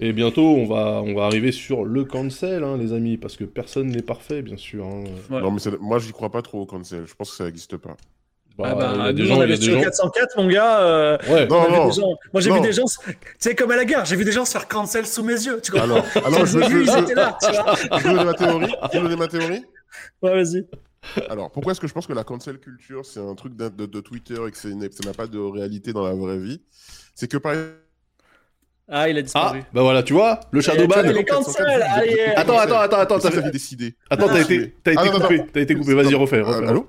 [0.00, 3.44] et bientôt on va on va arriver sur le cancel hein, les amis parce que
[3.44, 4.84] personne n'est parfait bien sûr.
[4.86, 5.04] hein.
[5.30, 5.40] Ouais.
[5.40, 7.04] Non, mais c'est- moi, j'y crois pas trop au cancel.
[7.06, 7.96] Je pense que ça n'existe pas.
[8.58, 9.62] Bah, Ah bah, il y a des nous, gens, on il y avait a des
[9.62, 9.80] sur gens.
[9.82, 10.80] 404, mon gars.
[10.82, 11.46] euh, Ouais.
[11.46, 11.86] Non, non.
[11.88, 12.84] des gens- Moi, j'ai vu des gens.
[13.06, 15.32] Tu sais, comme à la guerre, j'ai vu des gens se faire cancel sous mes
[15.34, 15.60] yeux.
[15.62, 17.74] Tu comprends Alors, alors je, J'ai je, là, tu vois.
[17.98, 18.74] je donner ma théorie.
[18.92, 19.64] Donner ma théorie?
[20.20, 20.66] Ouais, vas-y.
[21.30, 24.00] Alors, pourquoi est-ce que je pense que la cancel culture, c'est un truc de, de
[24.00, 26.60] Twitter et que ça n'a pas de réalité dans la vraie vie?
[27.14, 27.54] C'est que par
[28.90, 29.62] Ah, il a Ah, disparu.
[29.72, 30.96] bah voilà, tu vois, le shadowban.
[30.96, 31.24] Allez,
[32.36, 33.94] Attends, attends, attends, attends, ça fait- décidé.
[34.10, 34.40] attends, t'as Ah.
[34.40, 35.94] été, t'as été Ah, coupé, t'as été coupé.
[35.94, 36.40] Vas-y, refais.
[36.42, 36.88] Allô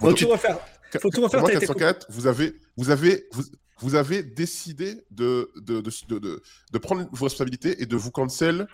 [0.00, 0.58] Faut tu- tout refaire.
[1.00, 3.42] Faut tout refaire, Moi, t'as été 404, vous avez, vous avez, vous,
[3.80, 6.42] vous avez décidé de, de, de,
[6.72, 8.66] de prendre vos responsabilités et de vous cancel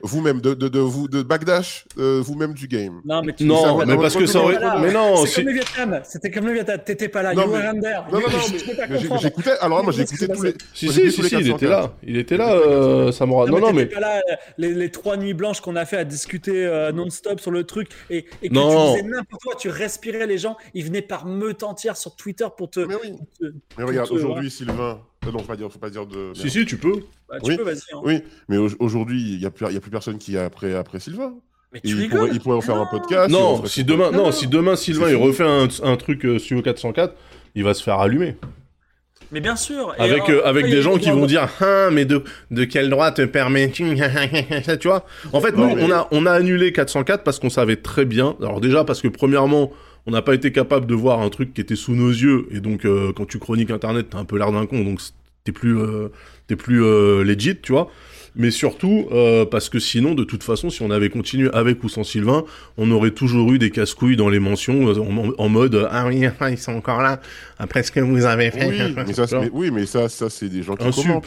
[0.00, 3.00] vous-même, de, de, de, vous, de backdash, euh, vous-même du game.
[3.04, 4.58] Non, mais tu Non, ça, mais non, parce que ça aurait.
[4.80, 6.00] Mais non, C'est comme le Vietnam.
[6.04, 6.78] C'était comme le Vietnam.
[6.84, 7.34] T'étais pas là.
[7.34, 8.04] Non, you mais- were under.
[8.10, 10.54] Non, non, non, mais j'écoutais, alors moi j'écoutais tous les.
[10.74, 11.30] Si, moi, si, si, il était
[11.66, 11.68] 404.
[11.70, 11.92] là.
[12.02, 13.46] Il était là, euh, Samora.
[13.46, 13.86] Non, mais non, mais.
[13.86, 17.40] pas là euh, les, les trois nuits blanches qu'on a fait à discuter euh, non-stop
[17.40, 18.94] sur le truc et, et que Non.
[18.94, 22.46] tu faisais n'importe quoi, tu respirais les gens, ils venaient par meute entière sur Twitter
[22.56, 22.80] pour te.
[22.80, 23.12] Mais oui.
[23.78, 25.00] Mais regarde, aujourd'hui, Sylvain.
[25.26, 26.32] Euh, non, faut pas dire, faut pas dire de.
[26.34, 26.94] Si, si, tu peux.
[27.28, 27.56] Bah, tu Oui.
[27.56, 27.78] peux, vas-y.
[27.94, 28.00] hein.
[28.04, 30.74] Oui, mais au- aujourd'hui, il n'y a, plus- y a plus personne qui est après,
[30.74, 31.34] après Sylvain.
[31.72, 33.30] Mais tu il, pourrait, il pourrait en faire un podcast.
[33.30, 37.14] Non, si demain, Non, si demain Sylvain il refait un, un truc euh, Studio 404,
[37.54, 38.36] il va se faire allumer.
[39.30, 39.94] Mais bien sûr.
[39.98, 42.64] Et Avec, euh, euh, avec des a- gens qui vont dire Ah, mais de, de
[42.64, 43.96] quel droit te permets-tu
[44.80, 45.06] Tu vois?
[45.32, 48.36] En fait, nous, mais- on, a, on a annulé 404 parce qu'on savait très bien.
[48.40, 49.72] Alors, déjà, parce que premièrement,
[50.06, 52.46] on n'a pas été capable de voir un truc qui était sous nos yeux.
[52.50, 54.82] Et donc, euh, quand tu chroniques internet, t'as un peu l'air d'un con.
[54.82, 55.00] Donc,
[55.44, 56.08] t'es plus, euh,
[56.46, 57.90] t'es plus euh, legit, tu vois.
[58.34, 61.88] Mais surtout, euh, parce que sinon, de toute façon, si on avait continué avec ou
[61.90, 62.44] sans Sylvain,
[62.78, 66.06] on aurait toujours eu des casse-couilles dans les mentions euh, en, en mode euh, Ah
[66.06, 67.20] oui, ils sont encore là,
[67.58, 68.66] après ce que vous avez fait.
[68.68, 71.02] Oui, mais ça, mais, oui, mais ça, ça c'est des gens qui un sup.
[71.06, 71.26] commentent.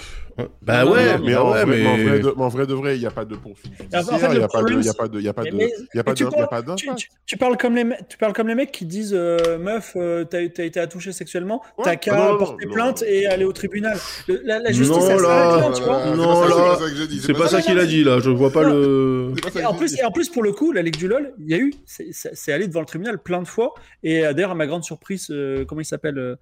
[0.62, 2.20] Bah Non, ouais, mais, bah en ouais, vrai, mais en vrai mais.
[2.20, 4.48] de, en vrai de vrai, il n'y a pas de poursuite judiciaire, il n'y a
[4.50, 6.04] pas de, il y a pas de, il y a pas de, il y a
[6.04, 8.56] pas tu de, a pas tu, tu- tu parles comme les, tu parles comme les
[8.56, 11.86] mecs qui disent euh, meuf, euh, t'as t'as été attouché sexuellement, Ouais.
[11.86, 13.08] t'as Ah qu'à porter non, plainte non.
[13.10, 13.98] et aller au tribunal.
[14.28, 15.70] Le- la, la justice, Non, elle s'arrête là.
[15.70, 16.02] là, tu vois.
[16.04, 16.78] c'est Non, là.
[16.96, 18.30] C'est pas ça que j'ai dit, C'est pas pas ça qu'il a dit là, je
[18.30, 19.34] vois pas le.
[19.56, 21.54] Et en, plus, et en plus, pour le coup, la Ligue du LoL, il y
[21.54, 23.74] a eu, c'est- allé devant le tribunal plein de fois.
[24.04, 26.36] Et euh, d'ailleurs, à ma grande surprise, euh, comment il s'appelle euh,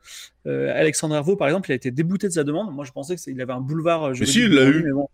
[0.48, 2.74] euh, Alexandre Hervaux, par exemple, il a été débouté de sa demande.
[2.74, 4.14] Moi, je pensais qu'il avait un boulevard.
[4.14, 4.84] juridique si, il l'a eu.
[4.84, 5.08] mais bon.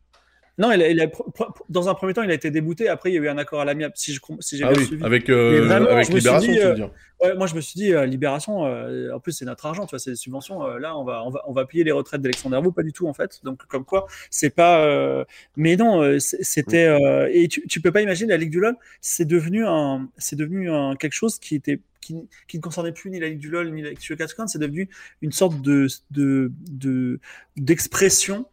[0.59, 2.87] Non, il a- il a- pr- pr- dans un premier temps, il a été débouté.
[2.89, 4.85] Après, il y a eu un accord à l'amiable, si com- si j'ai Ah oui,
[4.85, 5.03] suivi.
[5.03, 6.91] avec, euh, vraiment, avec Libération, dit, tu veux euh, dire.
[7.23, 9.99] Ouais, moi, je me suis dit, euh, Libération, en plus, c'est notre argent, tu vois,
[9.99, 10.61] c'est des subventions.
[10.77, 13.07] là, on va, on, va, on va payer les retraites d'Alexandre Hervaux, pas du tout,
[13.07, 13.39] en fait.
[13.43, 15.25] Donc, comme quoi, c'est pas.
[15.55, 16.87] Mais non, c'était.
[16.87, 20.09] euh, Et tu, tu peux pas imaginer, la Ligue du LoL, c'est devenu, un...
[20.33, 20.95] devenu un...
[20.95, 21.79] quelque chose qui était.
[22.01, 22.15] Qui,
[22.47, 24.89] qui ne concernait plus ni la Ligue du LoL ni la Ligue 4 c'est devenu
[25.21, 27.19] une sorte de de de-
[27.57, 28.45] d'expression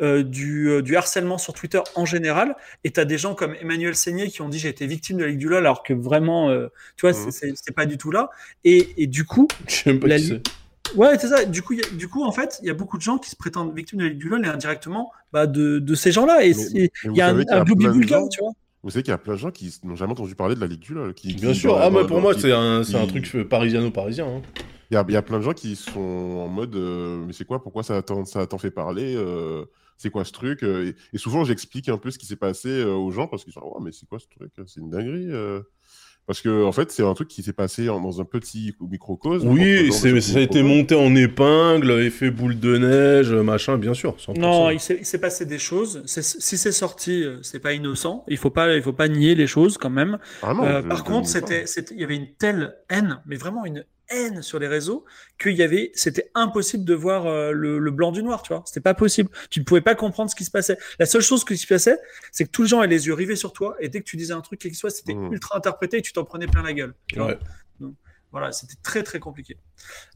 [0.00, 2.56] euh, du, euh, du harcèlement sur Twitter en général.
[2.84, 5.22] Et tu as des gens comme Emmanuel Seigné qui ont dit j'ai été victime de
[5.24, 8.30] la Ligue du LoL alors que vraiment, euh, tu vois, c'est- pas du tout là.
[8.64, 9.46] Et, et du coup,
[9.84, 10.40] pas la qui li-
[10.88, 10.96] c'est.
[10.96, 11.44] ouais, c'est ça.
[11.44, 13.36] Du coup, a- du coup, en fait, il y a beaucoup de gens qui se
[13.36, 16.44] prétendent victimes de la Ligue du LoL et indirectement bah, de, de ces gens-là.
[16.44, 18.52] Et il y a un, un gloubi-boulga, gens- tu vois.
[18.82, 20.66] Vous savez qu'il y a plein de gens qui n'ont jamais entendu parler de la
[20.66, 21.14] Ligue du LoL.
[21.14, 24.26] Qui, Bien qui- sûr, ah, pour moi, qui- c'est un, c'est un qui- truc parisiano-parisien.
[24.26, 24.42] hein.
[24.90, 27.32] Il y a, il y a plein de gens qui sont en mode euh, mais
[27.32, 29.64] c'est quoi pourquoi ça t'en ça t'en fait parler euh,
[30.02, 32.68] c'est quoi ce truc euh, et, et souvent j'explique un peu ce qui s'est passé
[32.68, 35.28] euh, aux gens parce qu'ils sont ouais mais c'est quoi ce truc c'est une dinguerie
[35.30, 35.60] euh.
[36.26, 39.48] parce que en fait c'est un truc qui s'est passé en- dans un petit microcosme
[39.48, 44.16] Oui, ça a été monté en épingle, effet boule de neige, machin, bien sûr.
[44.16, 44.38] 100%.
[44.38, 46.02] Non, il s'est passé des choses.
[46.06, 48.24] Si c'est sorti, c'est pas innocent.
[48.28, 50.18] Il faut pas, il faut pas nier les choses quand même.
[50.42, 53.36] Ah non, Euh, je- par je contre, c'était, il y avait une telle haine, mais
[53.36, 53.84] vraiment une
[54.14, 55.04] haine sur les réseaux
[55.40, 58.62] qu'il y avait, c'était impossible de voir euh, le, le blanc du noir, tu vois.
[58.66, 59.30] C'était pas possible.
[59.50, 60.78] Tu ne pouvais pas comprendre ce qui se passait.
[60.98, 61.98] La seule chose qui se passait,
[62.30, 64.16] c'est que tous les gens avaient les yeux rivés sur toi, et dès que tu
[64.16, 65.32] disais un truc, quel qu'il soit, c'était Mhm.
[65.32, 66.94] ultra interprété et tu t'en prenais plein la gueule.
[67.06, 67.28] tu vois.
[67.28, 67.38] Ouais.
[68.30, 69.58] Voilà, c'était très très compliqué.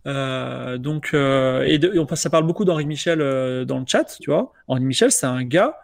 [0.06, 3.18] Euh, donc, euh, et, de- et on, ça parle beaucoup d'Henri Michel
[3.66, 4.52] dans le chat, tu vois.
[4.68, 5.76] Henri Michel, c'est un gars.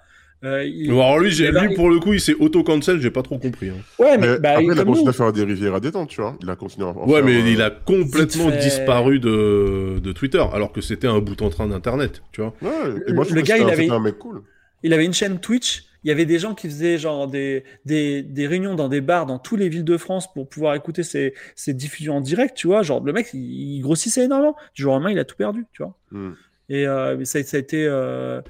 [0.45, 3.69] Euh, il- alors lui, pour le coup, il s'est auto-cancel, j'ai pas trop compris.
[3.71, 3.75] hein.
[3.99, 5.09] Ouais, mais, Mais bah, après, il a continué nous.
[5.11, 6.37] à faire des rivières à détente, tu vois.
[6.43, 8.59] Il a continué à Ouais, mais euh, il a complètement fait.
[8.59, 12.55] disparu de, de Twitter, alors que c'était un bout en train d'Internet, tu vois.
[12.63, 12.71] Ouais,
[13.07, 14.43] et Le- moi, je le trouve que gars, il un- avait- un mec cool.
[14.83, 15.85] Il avait une chaîne Twitch.
[16.05, 19.25] Il y avait des gens qui faisaient genre des, des, des réunions dans des bars
[19.25, 22.67] dans toutes les villes de France pour pouvoir écouter ses, ses diffusions en direct, tu
[22.67, 22.83] vois.
[22.83, 24.57] Genre, le mec, il, il grossissait énormément.
[24.75, 25.95] Du jour au lendemain, il a tout perdu, tu vois.
[26.11, 26.33] Hmm.
[26.69, 28.41] Et euh, ça, ça a été euh,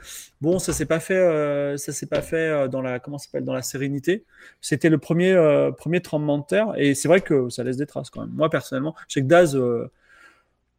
[0.40, 3.44] bon, ça s'est pas fait, euh, ça s'est pas fait euh, dans la comment s'appelle
[3.44, 4.24] dans la sérénité.
[4.60, 7.86] C'était le premier euh, premier tremblement de terre et c'est vrai que ça laisse des
[7.86, 8.32] traces quand même.
[8.34, 9.90] Moi personnellement, je sais que Daz, euh,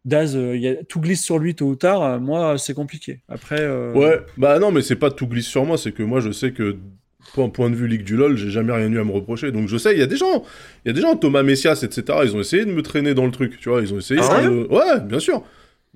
[0.05, 2.03] Daz, euh, il y a, tout glisse sur lui tôt ou tard.
[2.03, 3.21] euh, moi, c'est compliqué.
[3.29, 6.19] Après, euh, Ouais, bah non, mais c'est pas tout glisse sur moi, c'est que moi,
[6.19, 6.75] je sais que,
[7.34, 9.53] point, point de vue Ligue du LoL, j'ai jamais rien eu à me reprocher.
[9.53, 10.43] Donc je sais, il y a des gens,
[10.84, 13.25] il y a des gens, Thomas Messias, etc., ils ont essayé de me traîner dans
[13.25, 14.67] le truc, tu vois, ils ont essayé Ah, de...
[14.69, 15.41] Ouais, bien sûr.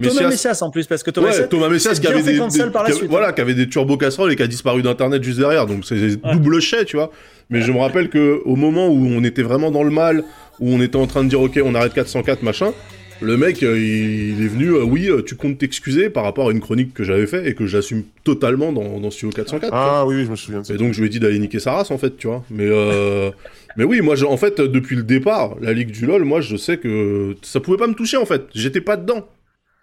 [0.02, 2.34] Thomas Messias en plus parce que Thomas Ouais, Messias, Thomas Messias s'est qui avait des,
[2.34, 3.10] des- par la qui avait- suite.
[3.10, 5.96] voilà, qui avait des turbo casseroles et qui a disparu d'internet juste derrière, donc c'est
[5.96, 6.18] Ouais.
[6.34, 7.12] double chais, tu vois.
[7.50, 10.24] Mais je me rappelle que au moment où on était vraiment dans le mal,
[10.60, 12.74] où on était en train de dire ok, on arrête 404 machin,
[13.22, 16.52] le mec euh, il, est venu, euh, oui, euh, tu comptes t'excuser par rapport à
[16.52, 19.62] une chronique que j'avais fait et que j'assume totalement dans, dans Studio 404.
[19.72, 20.00] tu vois.
[20.02, 20.76] Ah oui, oui, je me souviens de ça.
[20.76, 22.44] Et donc je lui ai dit d'aller niquer sa race en fait, tu vois.
[22.52, 23.32] Mais euh,
[23.78, 26.56] mais oui, moi je- en fait depuis le départ, la ligue du lol, moi je
[26.58, 28.44] sais que ça pouvait pas me toucher en fait.
[28.54, 29.28] J'étais pas dedans.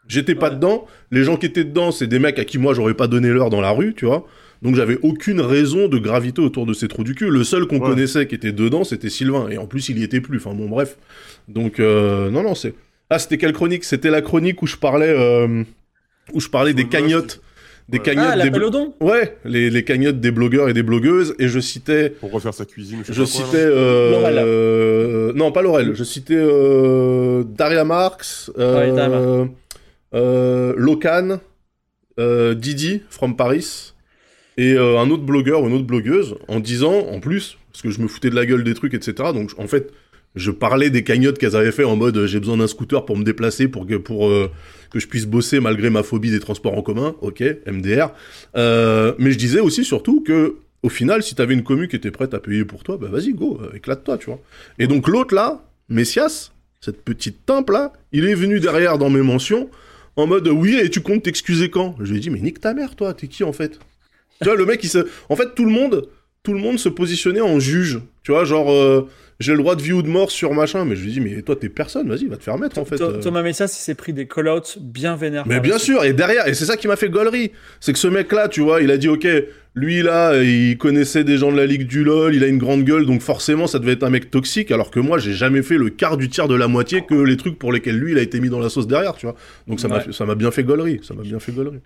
[0.09, 0.55] J'étais pas Ouais.
[0.57, 0.87] dedans.
[1.11, 3.51] Les gens qui étaient dedans, c'est des mecs à qui moi j'aurais pas donné l'heure
[3.51, 4.27] dans la rue, tu vois.
[4.63, 7.29] Donc j'avais aucune raison de graviter autour de ces trous du cul.
[7.31, 9.49] Le seul qu'on connaissait qui était dedans, c'était Sylvain.
[9.51, 10.39] Et en plus, il y était plus.
[10.39, 10.97] Enfin bon, bref.
[11.49, 12.75] Donc, euh, non, non, c'est.
[13.11, 13.85] Ah, c'était quelle chronique?
[13.85, 15.63] C'était la chronique où je parlais, euh,
[16.33, 17.43] où je parlais des cagnottes.
[17.91, 21.35] Des cagnottes ah, des Ouais, les, les, cagnottes des blogueurs et des blogueuses.
[21.39, 22.09] Et je citais.
[22.09, 23.03] Pour refaire sa cuisine.
[23.07, 23.59] Je, je citais.
[23.59, 25.35] euh...
[25.35, 25.95] non, pas Laurel.
[25.95, 27.45] Je citais euh...
[27.45, 28.51] Daria Marx.
[28.59, 28.97] Euh...
[28.97, 29.45] Euh...
[30.15, 31.41] Locan.
[32.17, 33.95] Didi from Paris
[34.57, 37.91] et euh, un autre blogueur ou une autre blogueuse en disant, en plus, parce que
[37.91, 39.31] je me foutais de la gueule des trucs, etc.
[39.35, 39.93] Donc en fait,
[40.37, 43.17] je parlais des cagnottes qu'elles avaient fait en mode euh, j'ai besoin d'un scooter pour
[43.17, 44.51] me déplacer pour que pour euh,
[44.91, 48.11] que je puisse bosser malgré ma phobie des transports en commun, ok, MDR.
[48.55, 52.35] mais je disais aussi surtout que au final, si t'avais une commu qui était prête
[52.35, 54.39] à payer pour toi, bah vas-y go, éclate-toi, tu vois.
[54.79, 59.23] Et donc l'autre là, Messias, cette petite timpe là, il est venu derrière dans mes
[59.23, 59.71] mentions
[60.17, 61.97] en mode oui et tu comptes t'excuser quand?
[62.01, 63.79] Je lui ai dit mais nique ta mère toi, t'es qui en fait?
[64.41, 65.07] Tu vois, le mec, il se...
[65.29, 66.09] En fait, tout le monde,
[66.43, 68.01] tout le monde se positionnait en juge.
[68.23, 69.09] Tu vois, genre, euh,
[69.41, 70.85] j'ai le droit de vie ou de mort sur machin.
[70.85, 73.01] Mais je lui dis, mais toi, t'es personne, vas-y, va te faire mettre, en fait.
[73.01, 73.21] Euh.
[73.21, 75.45] Thomas Messias, il s'est pris des call-outs bien vénères.
[75.47, 77.53] Mais bien sûr, et derrière, et c'est ça qui m'a fait gollerie.
[77.81, 79.27] C'est que ce mec-là, tu vois, il a dit, ok,
[79.77, 82.85] lui, là, il connaissait des gens de la Ligue du LoL, il a une grande
[82.85, 85.79] gueule, donc forcément, ça devait être un mec toxique, alors que moi, j'ai jamais fait
[85.79, 88.23] le quart du tiers de la moitié que les trucs pour lesquels lui, il a
[88.23, 89.35] été mis dans la sauce derrière, tu vois.
[89.67, 89.89] Donc ça
[90.27, 91.01] m'a bien fait gollerie.
[91.03, 91.81] Ça m'a bien fait gollerie.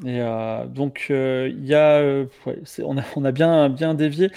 [0.00, 2.24] Et euh, donc, euh, il y a, euh,
[2.78, 4.30] on a, on a bien, bien dévié.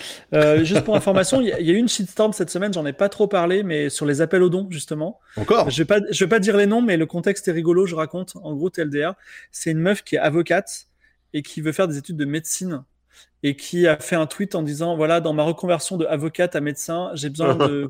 [0.64, 3.28] juste pour information, il y, a eu une shitstorm cette semaine, j'en ai pas trop
[3.28, 5.20] parlé, mais sur les appels aux dons, justement.
[5.38, 5.70] Encore?
[5.70, 7.96] Je vais pas, je vais pas dire les noms, mais le contexte est rigolo, je
[7.96, 8.34] raconte.
[8.44, 9.14] En gros, TLDR,
[9.52, 10.88] c'est une meuf qui est avocate
[11.34, 12.84] et qui veut faire des études de médecine
[13.46, 16.62] et qui a fait un tweet en disant voilà dans ma reconversion de avocate à
[16.62, 17.90] médecin j'ai besoin de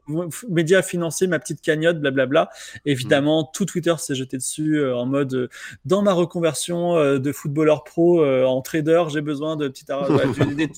[0.49, 2.49] médias financiers ma petite cagnotte blablabla
[2.85, 3.47] évidemment mm.
[3.53, 5.49] tout Twitter s'est jeté dessus euh, en mode euh,
[5.85, 9.91] dans ma reconversion euh, de footballeur pro en trader j'ai besoin de petites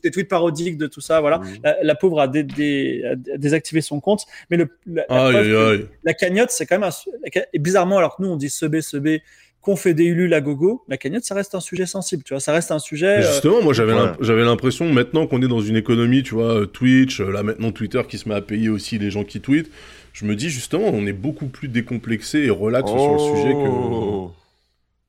[0.03, 1.73] des, tweets parodiques de tout ça voilà mm.
[1.81, 7.59] la, pauvre a, désactivé son compte mais le la, cagnotte c'est quand même un, et
[7.59, 9.23] bizarrement alors que nous on dit sebé sebé
[9.67, 12.39] qu'on fait des ulus à gogo, la cagnotte, ça reste un sujet sensible, tu vois,
[12.39, 13.17] ça reste un sujet.
[13.17, 17.29] Euh, justement, moi j'avais l'impression, maintenant qu'on est dans une économie, tu vois, Twitch, euh,
[17.29, 19.69] là maintenant Twitter qui se met à payer aussi les gens qui tweetent,
[20.13, 23.67] je me dis justement, on est beaucoup plus décomplexé et relax sur le sujet que.
[23.67, 24.31] Oh.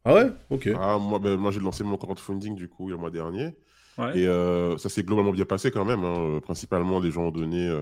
[0.04, 0.26] Ah ouais?
[0.50, 0.68] Ok.
[0.76, 3.50] Ah, moi, ben, moi j'ai lancé mon crowdfunding du coup le mois dernier.
[4.14, 6.02] Et euh, ça s'est globalement bien passé quand même.
[6.02, 6.40] Hein.
[6.42, 7.72] Principalement, les gens ont donné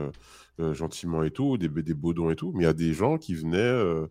[0.72, 2.52] gentiment et tout, des, des beaux dons et tout.
[2.54, 4.06] Mais il y a des gens qui venaient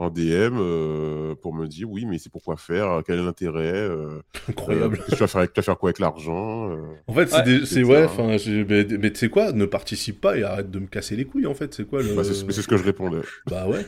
[0.00, 4.20] en DM euh, pour me dire oui, mais c'est pourquoi faire, quel est l'intérêt, euh,
[4.48, 4.98] incroyable.
[4.98, 6.74] Euh, tu, vas faire, tu vas faire quoi avec l'argent
[7.06, 7.28] En fait,
[7.66, 8.36] c'est ouais, enfin,
[8.68, 11.46] mais, mais tu sais quoi, ne participe pas et arrête de me casser les couilles
[11.46, 12.14] en fait, c'est quoi le...
[12.14, 13.20] bah, c'est ce que je répondais.
[13.46, 13.86] bah ouais.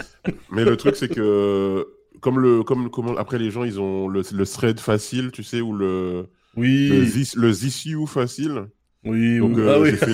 [0.50, 1.86] mais le truc c'est que
[2.20, 5.60] comme le comme comment après les gens ils ont le, le thread facile, tu sais,
[5.60, 8.66] ou le oui le, this, le facile.
[9.04, 9.96] Oui, Donc, ah oui.
[9.96, 10.12] fait,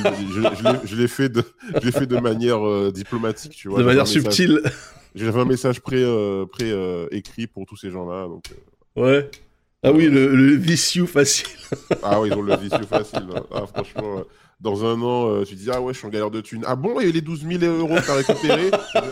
[0.87, 1.43] je, l'ai fait de,
[1.83, 3.81] je fait de manière diplomatique, tu vois.
[3.81, 4.63] De manière subtile.
[5.15, 7.09] J'avais un message pré, euh, pré euh,
[7.53, 8.27] pour tous ces gens-là.
[8.27, 9.01] Donc, euh.
[9.01, 9.31] Ouais.
[9.83, 11.47] Ah oui, le, le vicieux facile.
[12.03, 13.29] ah oui, ils ont le vicieux facile.
[13.35, 13.43] Hein.
[13.53, 14.23] Ah, franchement,
[14.61, 16.65] dans un an, tu dis Ah ouais, je suis en galère de thunes.
[16.67, 18.71] Ah bon, il y a les 12 000 euros que tu as récupérés?
[18.95, 19.03] Ah,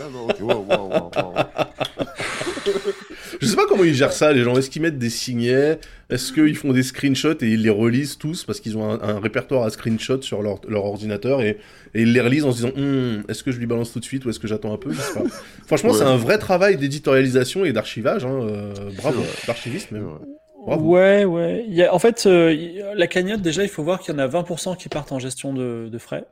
[3.47, 4.57] Je sais pas comment ils gèrent ça, les gens.
[4.57, 5.79] Est-ce qu'ils mettent des signets?
[6.09, 9.63] Est-ce qu'ils font des screenshots et ils les relisent tous parce qu'ils ont un, répertoire
[9.63, 11.57] à screenshots sur leur, leur ordinateur et,
[11.93, 14.05] et, ils les relisent en se disant hum, est-ce que je lui balance tout de
[14.05, 14.91] suite ou est-ce que j'attends un peu?
[15.65, 18.25] Franchement, c'est un vrai travail d'éditorialisation et d'archivage.
[18.25, 20.09] Hein, euh, bravo, d'archiviste même.
[20.65, 21.65] Ouais, ouais.
[21.67, 24.19] Il y a, en fait, euh, la cagnotte, déjà, il faut voir qu'il y en
[24.19, 26.25] a 20% qui partent en gestion de, de frais.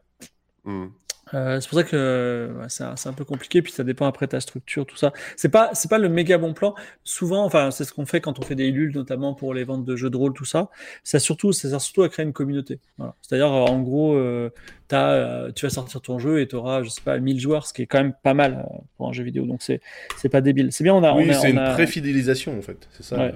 [0.66, 0.88] Mmh.
[1.34, 4.86] Euh, c'est pour ça que c'est un, peu compliqué, puis ça dépend après ta structure,
[4.86, 5.12] tout ça.
[5.36, 6.76] C'est pas c'est pas le méga bon plan.
[7.04, 9.86] Souvent, enfin c'est ce qu'on fait quand on fait des lulles, notamment pour les ventes
[9.86, 10.70] de jeux de rôle, tout ça.
[11.04, 12.80] Ça surtout ça sert surtout à créer une communauté.
[12.98, 13.16] Voilà.
[13.22, 14.52] C'est-à-dire euh, en gros, euh,
[14.92, 17.66] as, euh, tu vas sortir ton jeu et tu auras je sais pas 1000 joueurs,
[17.66, 18.66] ce qui est quand même pas mal
[18.98, 19.46] pour un jeu vidéo.
[19.46, 19.82] Donc c'est
[20.18, 20.72] c'est pas débile.
[20.72, 21.16] C'est bien on a.
[21.16, 22.88] Oui, c'est une pré-fidélisation en fait.
[22.92, 23.18] C'est ça.
[23.18, 23.34] Ouais.